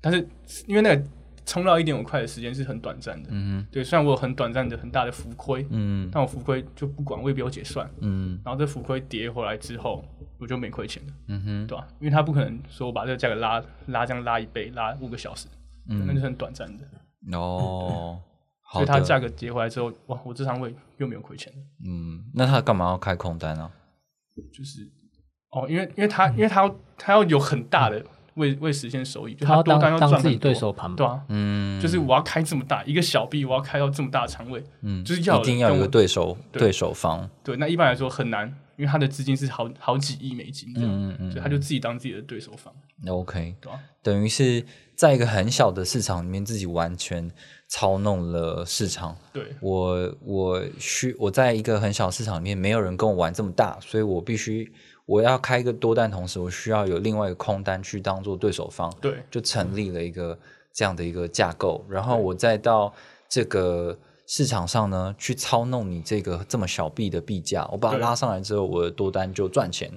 [0.00, 0.28] 但是
[0.66, 1.04] 因为那个
[1.46, 6.10] 冲到一点五块的时间是很短暂的，嗯对，虽然我有很短暂的很大的浮亏，嗯。
[6.12, 8.40] 但我浮亏就不管，我也不有结算，嗯。
[8.44, 10.04] 然后这浮亏跌回来之后，
[10.40, 15.46] 我就没亏钱了，嗯哼，对吧、因为它不可能说我把这个价格拉拉这样拉一倍，拉五个小时，
[15.88, 16.04] 嗯。
[16.04, 16.84] 那就是，很短暂的，
[17.38, 18.33] 哦，好
[18.74, 23.70] 所以它的，价格跌回来之后，哇，我这仓位又没有亏钱了，嗯，那他干嘛要开空单啊？
[24.52, 24.88] 就是
[25.50, 30.96] 哦，因为因为他因为他要他要有很大的未未实现收益，就他要多单要当当自己对手盘嘛。
[30.96, 36.60] 对啊，嗯，就是我要开这么大一个小币，我要开到这么大的仓位，嗯，就是要一定要有一个对手对。
[36.62, 44.64] 对手方，对，那一般来说很难，因为他的资金是好好几亿美金这样，嗯嗯所以他就自己当自己的对手方，那，OK，对啊、等于是
[44.96, 47.30] 在一个很小的市场里面，自己完全
[47.74, 49.16] 操弄了市场。
[49.32, 49.42] 对。
[49.60, 54.72] 我我需我在一个很小市场里面，没有人跟我玩这么大，所以我必须
[55.06, 59.24] 我要开一个多单，同时我需要有另外一个空单去当做对手方，对。
[59.28, 60.38] 就成立了一个
[60.72, 62.94] 这样的一个架构，然后我再到
[63.28, 69.90] 这个市场上呢去操弄你这个这么小币的币价，我把它拉上来之后，我的多单就赚钱，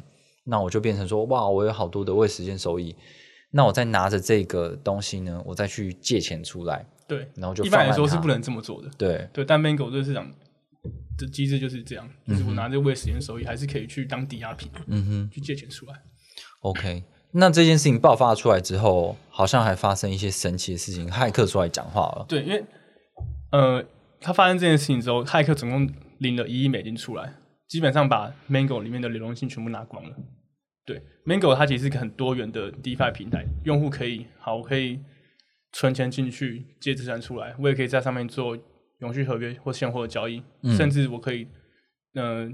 [0.45, 2.95] 那我就变成说哇，我有好多的未实现收益。
[3.51, 10.29] 那我再拿着这个东西呢，我再去借钱出来，对，然后就一般来说是不能这么做的，对，对，但 Mango 这个市场
[11.17, 15.29] 的机制就是这样，就是嗯我拿这个未实现收益还是可以去当抵押品，嗯哼。
[15.31, 15.93] 去借钱出来。
[16.61, 22.25] OK，那这件事情爆发出来之后，好像还发生一些神奇的事情，骇客出来讲话了。
[22.27, 22.63] 对，因为
[23.51, 23.83] 呃，
[24.19, 27.33] 他发生这件事情之后，骇客总共领了一亿美金出来，
[27.67, 30.15] 基本上把 Mango 里面的流动性全部拿光了。
[30.85, 34.99] 对，Mango 它其实是个很多元的 DeFi 平台，用户可以好，我可以
[35.71, 38.57] 存钱进去借资产出来，我也可以在上面做
[38.99, 41.47] 永续合约或现货的交易，嗯甚至我可以
[42.13, 42.49] 呃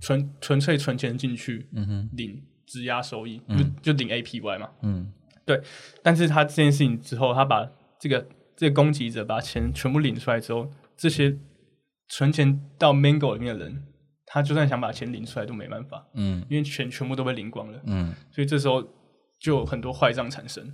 [0.00, 4.70] 纯纯粹存钱进去嗯哼，领质押收益，嗯就就领 APY 嘛。
[4.82, 5.12] 嗯
[5.46, 5.60] 对
[6.02, 8.26] 但是他这件事情之后，他把这个
[8.56, 11.36] 这个攻击者把钱全部领出来之后，这些
[12.08, 13.82] 存钱到 Mango 里面的人，
[14.26, 18.82] 他就算想把钱领出来都没办法，嗯因为钱全部都被领光了，嗯所以这时候
[19.40, 20.72] 就有很多坏账产生。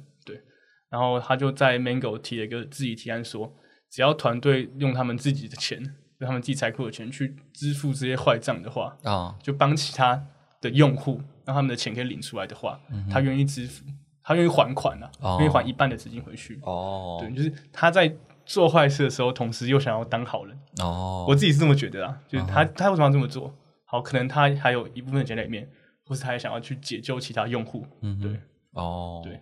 [0.91, 3.53] 对，然后他就在 Mango 提了一个自己提案说，
[3.89, 5.81] 只要团队用他们自己的钱，
[6.19, 10.27] 用他们自己财库的钱去支付这些坏账的话，啊，就帮其他
[10.61, 12.79] 的用户让他们的钱可以领出来的话，
[13.11, 13.85] 他愿意支付，
[14.23, 16.59] 他愿意还款啊，哦愿意还一半的资金回去。
[16.63, 20.59] 哦对，就是他在做坏事的时候，同时又想要当好人。
[20.81, 23.55] 哦，我自己是这么觉得啊，就是他、他为什么要这么做？
[23.85, 25.69] 好，可能他还有一部分的钱在里面，
[26.05, 27.87] 或是他也想要去解救其他用户。
[28.03, 28.41] 嗯哼对
[28.73, 29.41] 哦，对，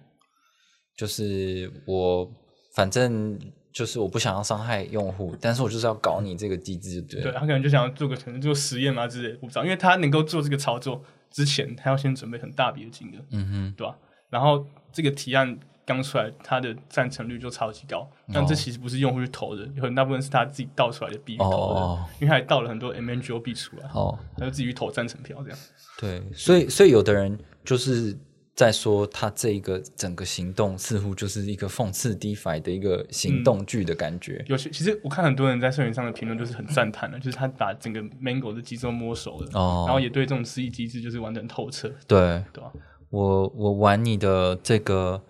[0.99, 2.29] 就是我
[2.75, 3.39] 反正
[3.73, 13.97] 就是我不想要伤害用户，但是我就是要搞你这个机制，对他可能就想要做个可能做实验嘛之类的，我不知道，因为他能够做这个操作之前，他要先准备很大笔的金额，嗯哼，对吧、
[14.29, 15.57] 然后这个提案
[15.87, 25.59] 刚出来，它的赞成率就超级高，但这其实不是用户去投的，有很大部分是他自己倒出来的币投的，哦因为他也倒了很多 MNGO 币出来，哦，他就自己去投赞成票这样。
[25.99, 28.15] 对，所以所以有的人就是
[28.59, 34.45] 在说他这一个整个行动似乎就是一个讽刺 DeFi 的一个行动剧的感觉。
[34.49, 42.43] 有些其实我看很多人在社群上的评论就是很赞叹的， 就是他把整个 Mango 的机制都摸熟了，哦，然后也对这种私域机制就是玩得很透彻，对。
[42.53, 42.73] 对吧？
[43.11, 45.23] 我我玩你的这个，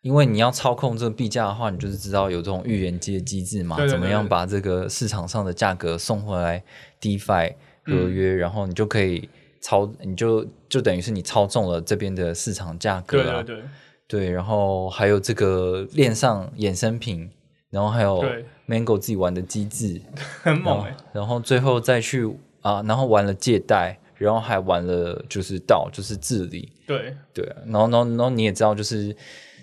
[0.00, 6.64] 因为你要操控这个币价的话，你就是知道有这种预言机的机制嘛，对对对怎么样把这个市场上的价格送回来
[6.98, 9.28] DeFi 合约，然后你就可以
[9.60, 13.64] 操，你就就等于是你操纵了这边的市场价格啊，对对。
[14.08, 17.30] 对，对然后还有这个链上衍生品
[17.70, 18.20] 然后还有
[18.66, 20.00] Mango 自己玩的机制，
[20.42, 22.28] 很猛哎、然后最后再去
[22.62, 27.14] 啊，然后玩了借贷，然后还玩了就是道，就是治理，对。
[27.32, 29.14] 对啊，然后然后然后你也知道，就是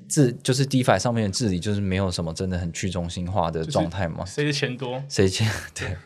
[0.08, 5.98] 治就是 DeFi 上面的治理，就是没有什么真的很去中心化的状态嘛，谁的钱多，谁钱 对，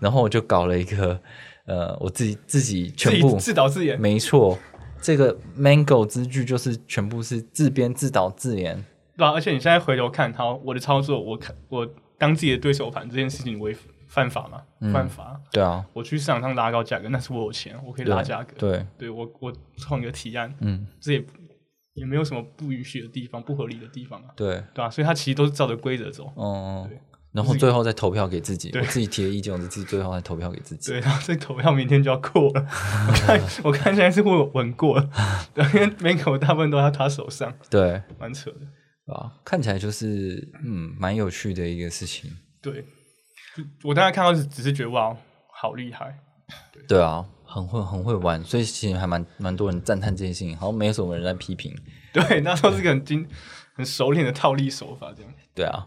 [0.00, 1.20] 然后我就搞了一个
[1.66, 4.58] 呃，我自己自己全部自导自演，没错，
[5.00, 8.84] 这个 Mango 之剧就是全部是自编自导自演，
[9.16, 14.62] 对啊，而且你现在回头看，好，我的操作，我看我当自己的对手盘这件事情违犯法吗？
[14.80, 15.40] 嗯犯法。
[15.52, 18.54] 对啊，我去市场上拉高价格，那是我有钱，我可以拉价格。
[18.58, 21.24] 对，对我我创一个提案，嗯，这也
[21.94, 26.32] 也没有什么不允许的地方、不合理的地方啊，对，对吧、所以它其实都是照着规则走。
[26.36, 27.00] 嗯对，
[27.32, 30.90] 然后最后再投票给自己，我自己提的意见，我自己最后再投票给自己。
[30.90, 32.66] 对，然后这投票明天就要过了，
[33.08, 35.10] 我看 我看现在是会稳过了，
[35.54, 39.12] 对，因为美口大部分都在他手上，对，蛮扯的。
[39.12, 42.30] 啊，看起来就是嗯，蛮有趣的一个事情。
[42.62, 42.84] 对，
[43.82, 45.16] 我当时看到是只是觉得哇，
[45.52, 46.16] 好厉害，
[46.86, 51.74] 对啊，很会很会玩，所以其实还蛮蛮多人赞叹这件事情，好像没有什么人在批评。
[52.12, 53.26] 对，那时候是个很精、
[53.74, 55.32] 很熟练的套利手法，这样。
[55.54, 55.86] 对啊，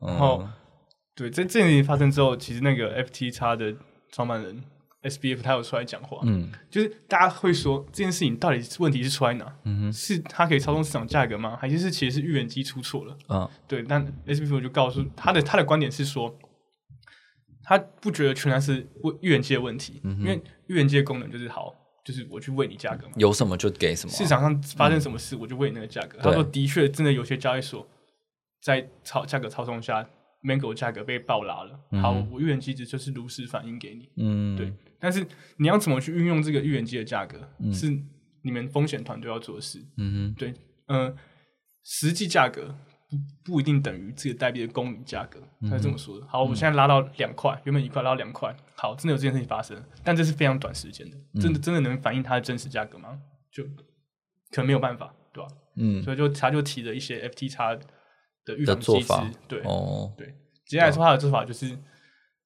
[0.00, 0.48] 嗯，然后，
[1.14, 3.74] 对，在这件事情发生之后，其实那个 FTX 的
[4.10, 4.62] 创办人
[5.02, 9.56] SBF 他有出来讲话，嗯就是大家会说这件事情到底问题是出在哪？
[9.64, 11.56] 嗯是他可以操纵市场价格吗？
[11.60, 13.16] 还是是其实是预言机出错了？
[13.26, 16.38] 哼嗯对，但 SBF 就告诉他的他的观点是说，
[17.62, 23.12] 他不觉得全然是问预言机的问题，嗯因为预言机的功能就是好，就是我去喂你价格嘛。
[23.16, 24.16] 有什么就给什么啊。
[24.16, 26.18] 市场上发生什么事，我就喂你那个价格。
[26.22, 27.86] 他说，的确，真的有些交易所
[28.62, 30.06] 在操价格操纵下
[30.42, 31.80] ，Mango 价格被暴拉了。
[32.00, 34.08] 好，我预言机制就是如实反映给你。
[34.16, 35.26] 嗯，对，但是
[35.56, 37.38] 你要怎么去运用这个预言机的价格，
[37.72, 37.90] 是
[38.42, 39.78] 你们风险团队要做的事。
[39.96, 40.54] 嗯对，
[40.86, 41.14] 嗯、
[41.84, 42.74] 实际价格
[43.44, 46.26] 不不一定等于这个代币的公允价格，他是这么说的。
[46.26, 53.20] 好，我现在拉到两块，原本一块拉到两块，好，真的有这件事情发生，但这是非常短时间的，真的真的能反映它的真实价格吗？
[53.52, 53.64] 就
[54.52, 56.02] 可能没有办法，对吧、嗯。
[56.02, 57.76] 所以就他就提了一些 FT 叉
[58.50, 60.34] 的预防机制做法，对、哦，对。
[60.66, 61.76] 简单来说，它的做法就是，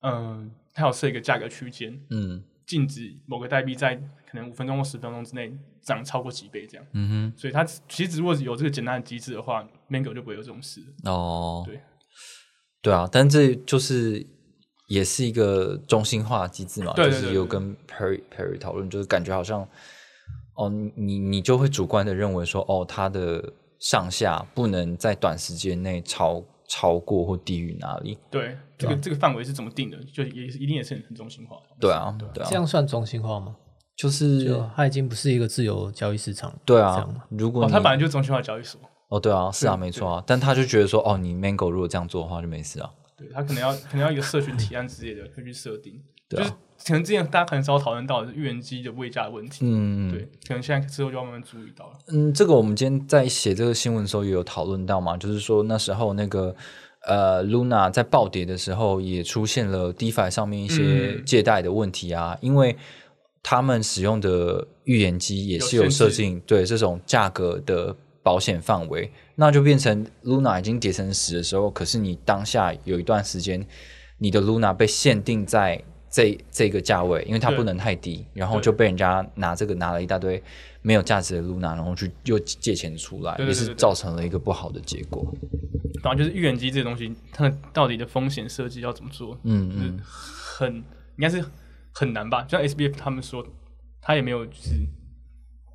[0.00, 6.86] 嗯、它有设一个价格区间，嗯禁止某个代币在可能五分钟或十分钟之内涨超过几倍这样。
[6.92, 11.80] 嗯哼所以它其实如果有这个简单的机制的话，Mango 就不会有这种事哦，对，
[12.80, 14.26] 对啊，但这就是
[14.88, 19.68] 也是一个中心化机制嘛，对对就是有跟 Perry Perry 讨论，就是感觉好像
[20.54, 23.52] 哦，你你你就会主观的认为说，哦，它的
[23.84, 28.18] 上下不能在短时间内超超过或低于哪里？
[28.30, 29.98] 对，这个这个范围是怎么定的？
[30.04, 31.76] 就也是一定也是很很中心化的。
[31.78, 33.54] 对啊，对啊这，样算中心化吗？
[33.94, 46.02] 就是就它已经不是一个自由交易市场，对啊如果你它本来就中心化交易所，哦，对啊，是啊，没错啊，但他就觉得说，哦，你 Mango 如果这样做的话就没事啊，对，他可能要可能要一个社群提案之类的会去设定。
[46.26, 49.64] 对啊就是可能之前大家很少讨论到的是预言机的位价问题。
[49.66, 51.92] 嗯，对，可能现在之后就要慢慢注意到了。
[52.08, 56.54] 嗯，这个我们今天在写这个新闻的时候也有讨论到嘛，就是说那时候那个
[57.06, 62.76] 呃，Luna 在暴跌的时候也出现了 DeFi 上面一些嗯借贷的问题啊，因为
[63.42, 73.66] 他们使用的预言机也是有设定对这种价格的保险范围，那就变成 Luna 已经跌成十的时候，可是你当下有一段时间，
[74.18, 75.82] 你的 Luna 被限定在
[76.14, 80.40] 这这个价位，因为它不能太低，然后就被人家拿这个拿了一大堆
[80.80, 85.34] 没有价值的 Luna，然后去又借钱出来，也是造成了一个不好的结果。
[86.04, 89.36] 然后就是预言机这个东西，它的到底的风险设计要怎么做？
[89.42, 90.84] 嗯嗯很应
[91.18, 91.44] 该是
[91.92, 92.42] 很难吧？
[92.44, 93.44] 就像 SBF 他们说，
[94.00, 94.70] 他也没有就是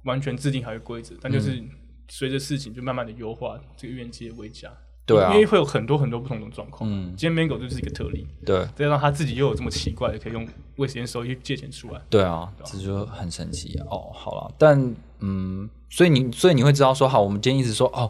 [0.05, 1.61] 完全制定好一个规则，但嗯就是
[2.07, 4.71] 随着事情就慢慢的优化这个预言机的位价。
[5.15, 6.89] 对啊因为会有很多很多不同的状况。
[6.89, 12.01] 嗯今天 Mango 就是一个特例，对再加上他自己又有这么奇怪的可以用未实现收益借钱出来。
[12.09, 13.85] 对啊，这就很神奇啊。
[13.89, 18.09] 哦，好了，但嗯，所以你所以你会知道说，好，我们今天一直说哦，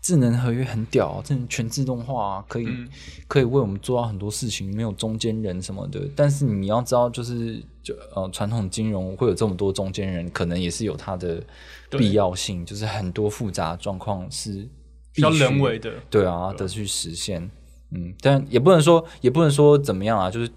[0.00, 2.88] 智能合约很屌，这全自动化、可以、嗯
[3.28, 6.00] 可以为我们做到很多事情，没有中间人什么的。
[6.14, 11.42] 但是你要知道，就是就呃，传统金融会有这么多中间人，可能也是有它的
[11.90, 14.66] 必要性，就是很多复杂状况是
[15.16, 17.50] 比较人为的，对啊的去实现。
[17.90, 20.48] 嗯，但也不能说也不能说怎么样啊，就是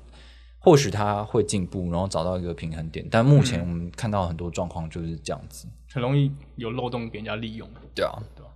[0.60, 3.08] 或许他会进步，然后找到一个平衡点。
[3.10, 5.68] 但目前我们看到很多状况就是这样子。
[5.92, 7.68] 很容易有漏洞给人家利用。
[7.96, 8.50] 对啊，对吧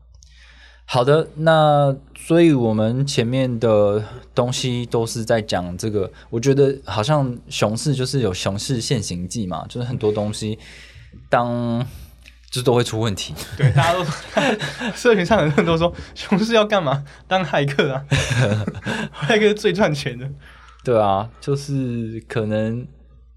[0.86, 4.04] 好的，那所以我们前面的
[4.36, 10.60] 东西都是在讲这个，我觉得好像熊市就是有熊市现行记嘛，就是很多东西
[11.30, 11.84] 当
[12.54, 13.34] 就都会出问题。
[13.58, 14.06] 对，大家都
[14.96, 17.04] 社群上很多人都说，熊市要干嘛？
[17.28, 18.06] 当骇客啊，
[19.12, 20.30] 骇客是最赚钱的。
[20.84, 22.86] 对啊，就是可能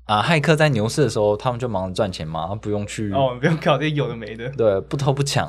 [0.04, 5.48] 啊，骇客在牛市的时候，他们就忙着赚钱嘛，不用去哦，不用搞这些有的没的，对，不偷不抢，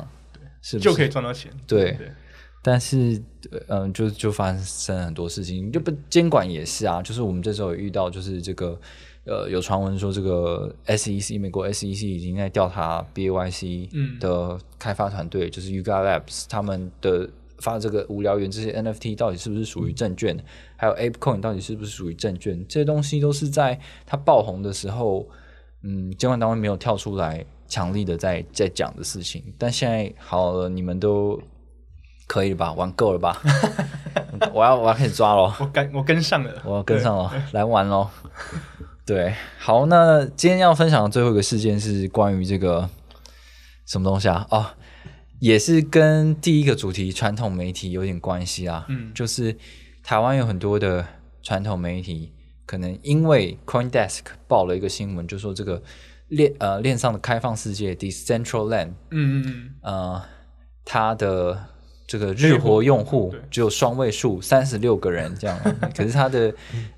[0.62, 1.52] 是不是就可以赚到钱。
[1.68, 2.12] 对对，
[2.64, 8.80] 但是，呃嗯，就就发生很多事情，就不监管也是啊，就是我们这时候有遇到，就是这个，
[9.28, 20.38] 呃，有传闻说这个 SEC 美国 SEC 已经在调查 BAYC 嗯的开发团队，就是 Yuga Labs 他们的发这个无聊猿这些 NFT 到底是不是属于证券，
[20.76, 25.28] 还有 ApeCoin 到底是不是属于证券，这些东西都是在它爆红的时候，
[25.84, 31.38] 嗯，监管单位没有跳出来强力的在在讲的事情，但现在好了，你们都
[32.28, 32.72] 可以了吧？
[32.74, 33.42] 玩够了吧？
[34.54, 35.52] 我要我要开始抓喽！
[35.60, 38.08] 我跟我跟上了，我要跟上了，来玩喽！
[39.08, 42.90] 对，好，那今天要分享的最后一个事件是关于这个
[43.86, 44.46] 什么东西啊？
[44.50, 44.66] 哦，
[45.40, 48.86] 也是跟第一个主题传统媒体有点关系啊。
[48.90, 49.56] 嗯就是
[50.04, 51.08] 台湾有很多的
[51.42, 52.34] 传统媒体，
[52.66, 55.82] 可能因为 CoinDesk 报了一个新闻，就说这个
[56.28, 60.22] 链呃链上的开放世界 Decentraland 嗯嗯嗯，呃，
[60.84, 61.64] 它的
[62.08, 65.60] 这个日活用户只有双位数，三十六个人这样，
[65.94, 66.54] 可是它的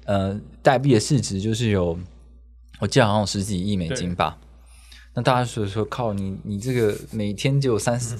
[0.06, 1.98] 呃代币的市值就是有，
[2.80, 4.38] 我记得好像有十几亿美金吧。
[5.16, 8.16] 那大家所以说，靠你，你这个每天只有三十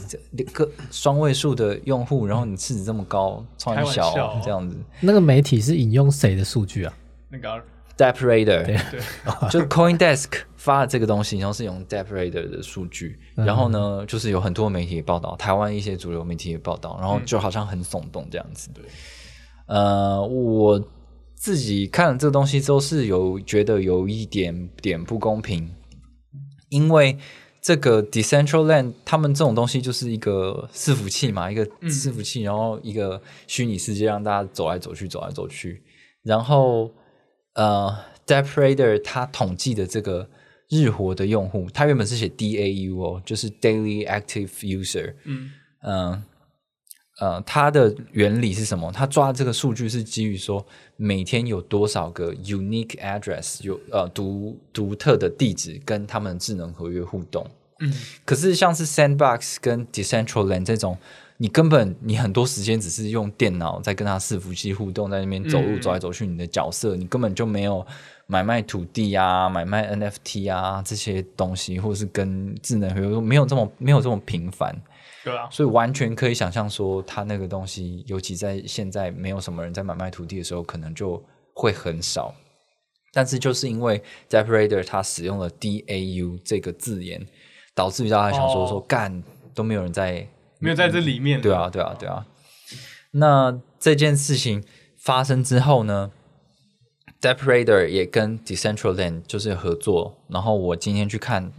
[0.52, 4.76] 个双位数的用户，然后你市值这么高，超开玩小哦这样子。
[5.00, 6.94] 那个媒体是引用谁的数据啊？
[7.30, 7.64] 那个
[8.00, 8.78] Dep Radar，对，
[9.52, 18.70] 就 CoinDesk 发的这个东西，然后是用 Dep Radar 的数据，然后呢，就是有很多媒体也报道，台湾一些主流媒体也报道，然后就好像很耸动这样子。
[18.74, 18.86] 对，
[19.68, 20.82] 呃，我
[21.36, 25.70] 自己看了这个东西之后是有觉得有一点点不公平，
[26.70, 27.18] 因为
[27.62, 35.84] 这个 Decentraland 他们这种东西就是一个伺服器嘛，一个伺服器，然后一个虚拟世界让大家走来走去，走来走去，
[36.24, 36.90] 然后
[37.60, 40.28] 呃 d e p r a d e r 它统计的这个
[40.70, 45.52] 日活的用户，它原本是写 DAU 哦，就是 Daily Active User，嗯
[45.84, 46.24] 嗯
[47.20, 48.90] 呃，它的原理是什么？
[48.94, 57.46] 它抓这个数据是基于说每天有多少个 unique address 有呃独独特的地址跟他们智能合约互动。
[57.82, 57.94] 嗯，
[58.24, 60.98] 可是像是 Sandbox 跟 Decentraland 这种，
[61.42, 67.86] 你根本你很多时间只是用电脑在跟他伺服器互动，在那边走路嗯走来走去，你的角色你根本就没有
[68.28, 74.76] 买卖土地啊、买卖 NFT 啊这些东西，或者是跟智能合约没有这么没有这么频繁。
[75.24, 81.24] 对啊，所以完全可以想象说，他那个东西，尤其在现在没有什么人在买卖土地的时候，可能就
[81.54, 82.36] 会很少。
[83.14, 87.26] 但是就是因为 d e p Radar 它使用了 DAU 这个字眼，
[87.74, 89.24] 导致于大家想说哦说干
[89.56, 90.28] 都没有人在
[90.60, 92.26] 没有在这里面，对啊，对啊，对啊。
[93.12, 94.64] 那这件事情
[94.98, 96.12] 发生之后呢
[97.20, 101.52] d e p Radar 也跟 Decentraland 就是合作，然后我今天去看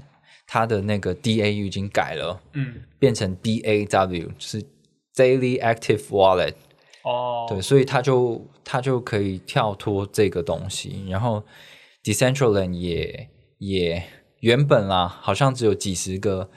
[0.46, 2.40] 它的那个 DAU 已经改了。
[2.52, 4.62] 嗯，变成 DAW，就是
[5.14, 6.54] Daily Active Wallet，
[7.02, 11.04] 哦，对，所以他就他就可以跳脱这个东西。
[11.08, 11.44] 然后
[12.04, 13.28] Decentraland 也
[13.58, 14.02] 也
[14.40, 16.48] 原本啦，好像只有几十个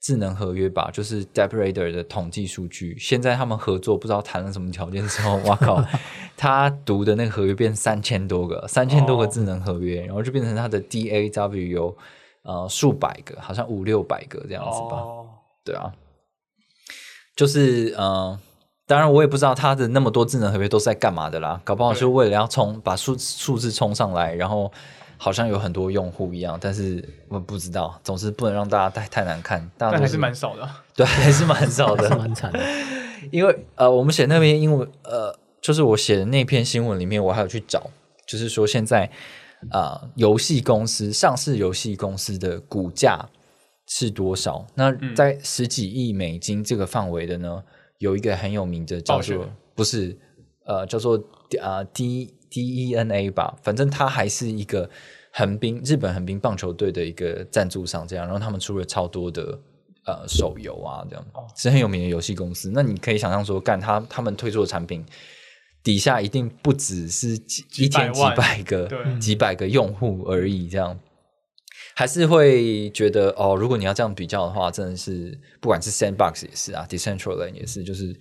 [0.00, 2.96] 智能合约吧，就是 d e p Radar 的统计数据。
[2.98, 5.84] 现在他们合作，不知道谈了什么条件之后，哇靠，
[6.38, 11.94] 他读的那个合约变三千多个，三千多个智能合约，然后就变成他的 DAW 有
[12.42, 14.96] 呃数百个，好像五六百个这样子吧。
[14.96, 15.26] 哦，
[15.62, 15.92] 对啊，
[17.36, 18.38] 就是呃，
[18.86, 24.72] 当然我也不知道他的那么多智能合约都是在干嘛的啦，搞不好是为了要冲把数数字冲上来，然后
[25.22, 32.58] 好像有很多用户一样，但是我不知道，总是不能让大家太太难看，大家都但还是蛮少的啊， 对，还是蛮少的，蛮惨的。
[33.30, 37.90] 因为呃，我们写那篇英文呃，就是我写的那篇新闻里面，我还有去找，
[38.26, 39.10] 就是说现在
[39.70, 43.28] 啊，游戏公司上市游戏公司的股价
[43.86, 44.66] 是多少？
[44.74, 47.62] 那在十几亿美金这个范围的呢，
[47.98, 50.18] 有一个很有名的叫做不是
[50.64, 51.22] 呃叫做
[51.60, 54.90] 啊 D D E N A 吧，反正他还是一个
[55.32, 59.58] 横滨日本横滨棒球队的一个赞助商，这样，然后他们出了超多的
[60.04, 61.24] 呃手游啊，这样
[61.56, 62.70] 是很有名的游戏公司。
[62.74, 65.04] 那你可以想象说，干他他们推出的产品。
[65.82, 71.00] 底下一定不只是几一天几几百个对几百个用户而已，这样
[71.94, 78.14] 还是会觉得哦，如果你要这样比较的话，真的是不管是 Sandbox 也是啊，Decentraland 也是，就是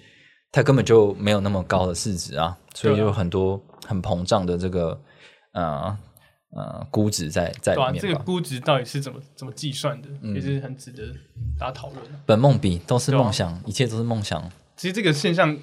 [0.51, 4.99] 它根本就没有那么高的市值啊，所以就有很多很膨胀的这个
[5.53, 5.97] 呃
[6.51, 7.99] 呃估值在在里面吧。
[7.99, 11.13] 这个估值到底是怎么怎么计算的，嗯也是很值得
[11.59, 12.11] 大家讨论的。
[12.25, 14.51] 本梦比都是梦想，一切都是梦想。
[14.75, 15.55] 其实这个现象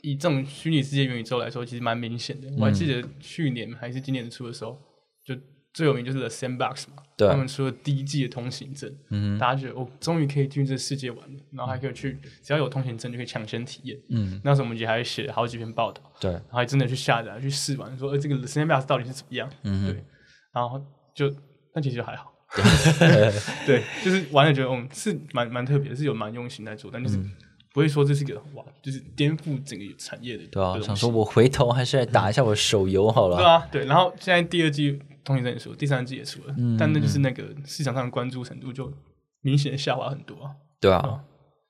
[0.00, 2.48] 以这种虚拟世界元宇宙来说，其实蛮明显的。
[2.58, 4.76] 我还记得去年还是今年初的时候，
[5.24, 5.36] 就
[5.72, 13.98] 最有名就是 The Sandbox 嘛，对他们出了第一季的通行证，嗯大家觉得哦，终于可以进入这世界玩了，然后还可以去，只要有通行证就可以抢先体验。
[14.10, 19.50] 嗯，那时候我们也还写了好几篇报道，对，然后还真的去下载去试玩，说呃这个 The Sandbox 到底是怎么样？
[19.62, 20.04] 嗯对，
[20.52, 20.78] 然后
[21.14, 21.32] 就
[21.72, 22.30] 但其实就还好。
[23.66, 27.16] 对，就是玩了觉得嗯是蛮蛮特别的，是有蛮用心在做，但就是
[27.72, 30.44] 不会说这是一个哇，就是颠覆整个产业的。
[30.48, 33.38] 对啊，想说我回头还是来打一下我的手游好了。
[33.38, 33.84] 对啊，对。
[33.86, 38.92] 然后现在第二季通行证也出了，第三季也出了，嗯但那就是那个市场上的关注程度就
[39.40, 40.50] 明显的下滑很多啊。
[40.80, 41.24] 对啊啊，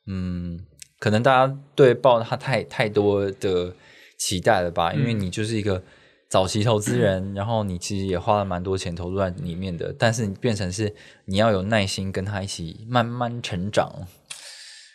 [0.07, 0.65] 嗯，
[0.99, 3.75] 可能大家对抱他太太多的
[4.19, 4.93] 期待了吧？
[4.93, 5.83] 因为你就是一个
[6.31, 10.95] 早期投资人，然后你其实也花了蛮多钱投入在里面的，但是你变成是
[11.27, 14.07] 你要有耐心跟他一起慢慢成长。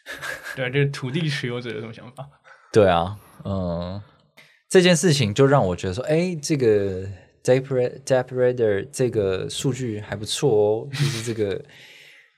[0.55, 2.27] 对啊，就是土地持有者有什么想法？
[2.71, 4.01] 对啊，嗯，
[4.67, 7.05] 这件事情就让我觉得说，哎，这个
[7.55, 11.63] Radar 这个数据还不错哦， 就是这个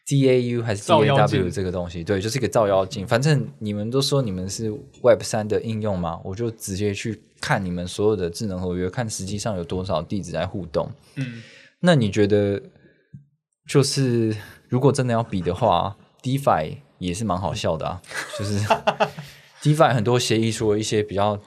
[0.07, 3.05] DAU 还是 DAW 这个东西，对，就是一个照妖镜。
[3.05, 4.69] 反正你们都说你们是
[5.03, 10.89] Web 三的应用嘛，我就直接去看你们所有的智能合约，看实际上有多少地址在互动。
[11.15, 11.43] 嗯，
[11.81, 12.61] 那你觉得，
[13.67, 14.35] 就是
[14.67, 18.01] 如果真的要比的话，DeFi 也是蛮好笑的啊，
[18.37, 18.59] 就是
[19.61, 21.39] DeFi 很多协议，除了一些比较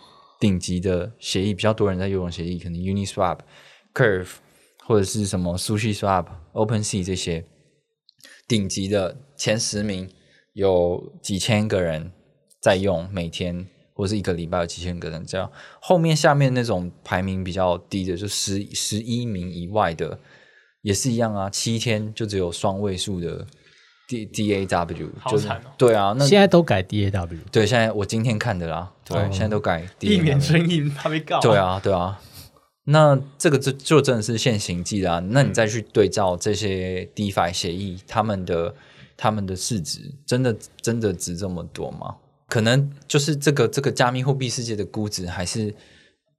[0.43, 3.39] 顶级的协议，比较多人在用的协议，可能 Uniswap、
[3.95, 4.29] Curve
[4.85, 7.45] 或者是什么 Sushi Swap、OpenSea 这些
[8.49, 10.11] 顶级的前十名，
[10.55, 12.11] 有几千个人
[12.61, 13.65] 在用，每天
[13.95, 15.49] 或是一个礼拜有几千个人这样。
[15.81, 20.19] 后面下面那种排名比较低的，就十十一名以外的，
[20.81, 23.47] 也是一样啊，七天就只有双位数的
[24.13, 31.41] D D A W，就是好惨哦对啊，那现在都改 DAW，对现在我今天看的啦，对，哦现在都改 DAW 避免争议，怕被告。
[31.41, 32.21] 对，啊，对啊。
[32.85, 38.75] 那这个就就真的是现行记啦、那你再去对照这些 DeFi 协议，他们的
[39.17, 42.17] 他们的市值真的真的值这么多吗？
[42.49, 45.75] 可能就是这个这个加密货币世界的估值还是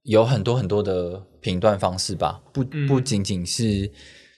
[0.02, 3.90] 有很多很多的评断方式吧，不不仅仅是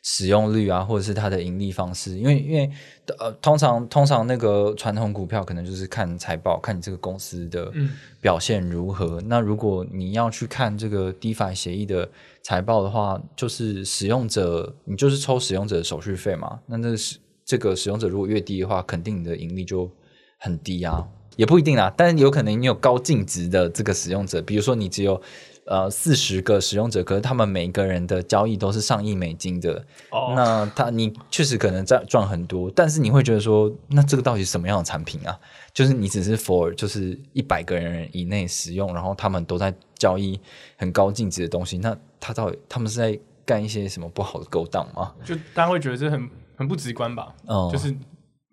[0.08, 2.70] 使用率啊，或者是它的盈利方式，因为因为
[3.18, 7.90] 呃，通常通常那个传统股票可能就是看财报，看你这个公司的嗯
[8.20, 9.20] 表现如何。
[9.22, 12.08] 那如果你要去看这个 DeFi 协议的
[12.40, 16.60] 财报的话，就是使用者，你就是抽使用者的手续费嘛。
[16.66, 19.90] 那这个是这个使用者如果越低的话，肯定你的盈利就
[20.38, 21.04] 很低啊。
[21.34, 25.20] 也不一定啊，但是有可能你有高净值的这个使用者，比如说你只有
[25.66, 35.38] 呃四十个使用者，可是他们每个人的交易都是上亿美金的，哦，那他你确实可能赚赚很多，但是你会觉得说，那这个到底是什么样的产品啊？
[35.72, 40.40] 就是你只是 for 就是一百个人以内使用，然后他们都在交易
[40.76, 45.12] 很高净值的东西，那他到底他们是在干一些什么不好的勾当吗？
[45.24, 47.34] 就大家会觉得这很很不直观吧？
[47.46, 47.94] 哦就是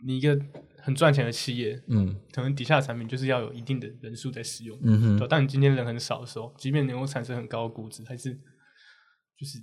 [0.05, 0.37] 你一个
[0.83, 4.77] 很赚钱的企业，嗯可能底下的产品就是要有一定的人数在使用。
[4.83, 9.57] 嗯哼，对，当你今天人很少的时候，即便能够产生很高的估值，还是就是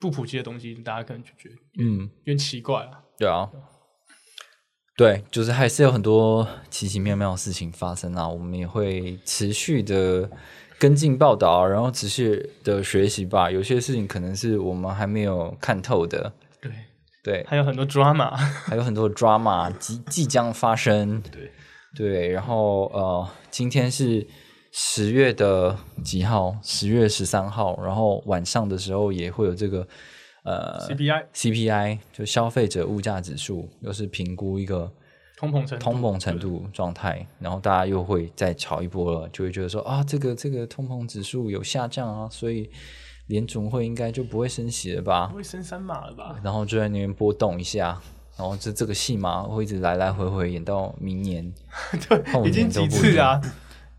[0.00, 3.02] 不普及的东西，大家可能就觉得嗯，有点奇怪啊。
[3.16, 3.48] 对啊，
[4.96, 10.28] 对，就是还是有很多奇奇妙妙的事情发生啊，我们也会持续的
[10.78, 13.50] 跟进报道，然后持续的学习吧。
[13.50, 16.32] 有些事情可能是我们还没有看透的，
[17.22, 18.34] 对，对，还有很多 drama。
[18.66, 21.20] 还有很多 drama 即即将发生。
[21.22, 21.50] 对
[21.96, 24.26] 对，然后呃，今天是
[24.72, 26.56] 十月的几号？
[26.62, 29.86] 十月十三号，然后晚上的时候也会有这个
[30.44, 34.88] 呃 CPI CPI，就消费者物价指数，又是评估一个
[35.36, 42.70] 通膨程度，通膨程度状态，然后大家又会再炒一波了，就会觉得说啊，这个这个通膨指数有下降啊，所以
[43.30, 45.36] 联总会应该就不会升息了吧不？
[45.36, 46.38] 会升三码了吧？
[46.44, 47.98] 然后就在那边波动一下，
[48.36, 51.50] 然后这这个戏码会一直来来回回演到明年，
[52.32, 53.40] 后对，已经几次啊？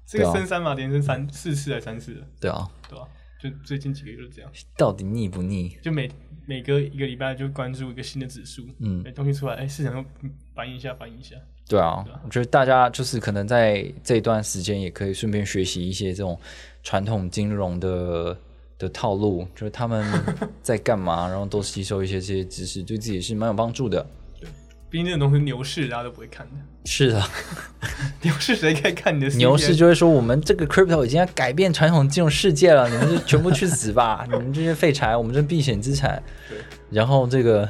[0.06, 3.08] 这个升三码连升三四次还是三次了，对啊，对啊？
[3.42, 5.76] 就最近几个月就是这样，到底腻不腻？
[5.82, 6.12] 就每
[6.46, 11.36] 每隔一个礼拜就关注一个新的指数，嗯哎，东西出来，哎，市场又嗯反映一下，反映一下，
[11.68, 16.38] 对啊，我觉得大家就是可能在这一段时间也可以顺便学习一些这种
[16.84, 18.38] 传统金融的
[18.82, 20.06] 的套路，就是他们
[20.62, 24.06] 在干嘛，然后多吸收一些这些知识，对自己是蛮有帮助的。
[24.40, 24.50] 对
[24.90, 26.52] 毕竟这种东西牛市大家都不会看的。
[26.84, 27.24] 是的，
[28.24, 34.26] 牛市谁可以看你的牛市就会说我们这个 crypto 已经要改变传统金融世界了，你们就全部去死吧！
[34.30, 36.22] 你们这些废柴，我们这避险资产。
[36.50, 36.58] 对
[36.90, 37.70] 然后这个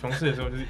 [0.00, 0.62] 熊市的时候就是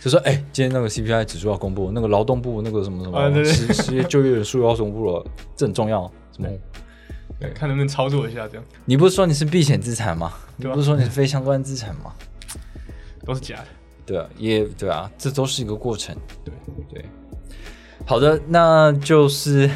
[0.00, 5.24] 就说，哎、今天那个 CPI 指数要公布，那个劳动部那个什么什么、失失业就业人数要公布了，
[5.56, 6.10] 这很重要。
[6.36, 6.48] 什么？
[7.40, 10.32] 对看能不能操作一下，这样你不是说你是避险资产吗？
[10.56, 12.12] 你不是说你是非相关资产吗？
[13.24, 13.66] 都是假的。
[14.06, 16.14] 对啊，也对啊，这都是一个过程。
[16.44, 16.52] 对
[16.92, 17.04] 对，
[18.04, 19.70] 好的，那就是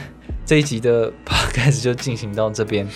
[0.45, 2.87] 这一集的 podcast 就进行到这边，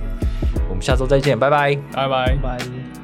[0.70, 1.74] 我们下周再见，拜拜。
[1.92, 2.36] 拜拜。
[2.42, 2.95] 拜。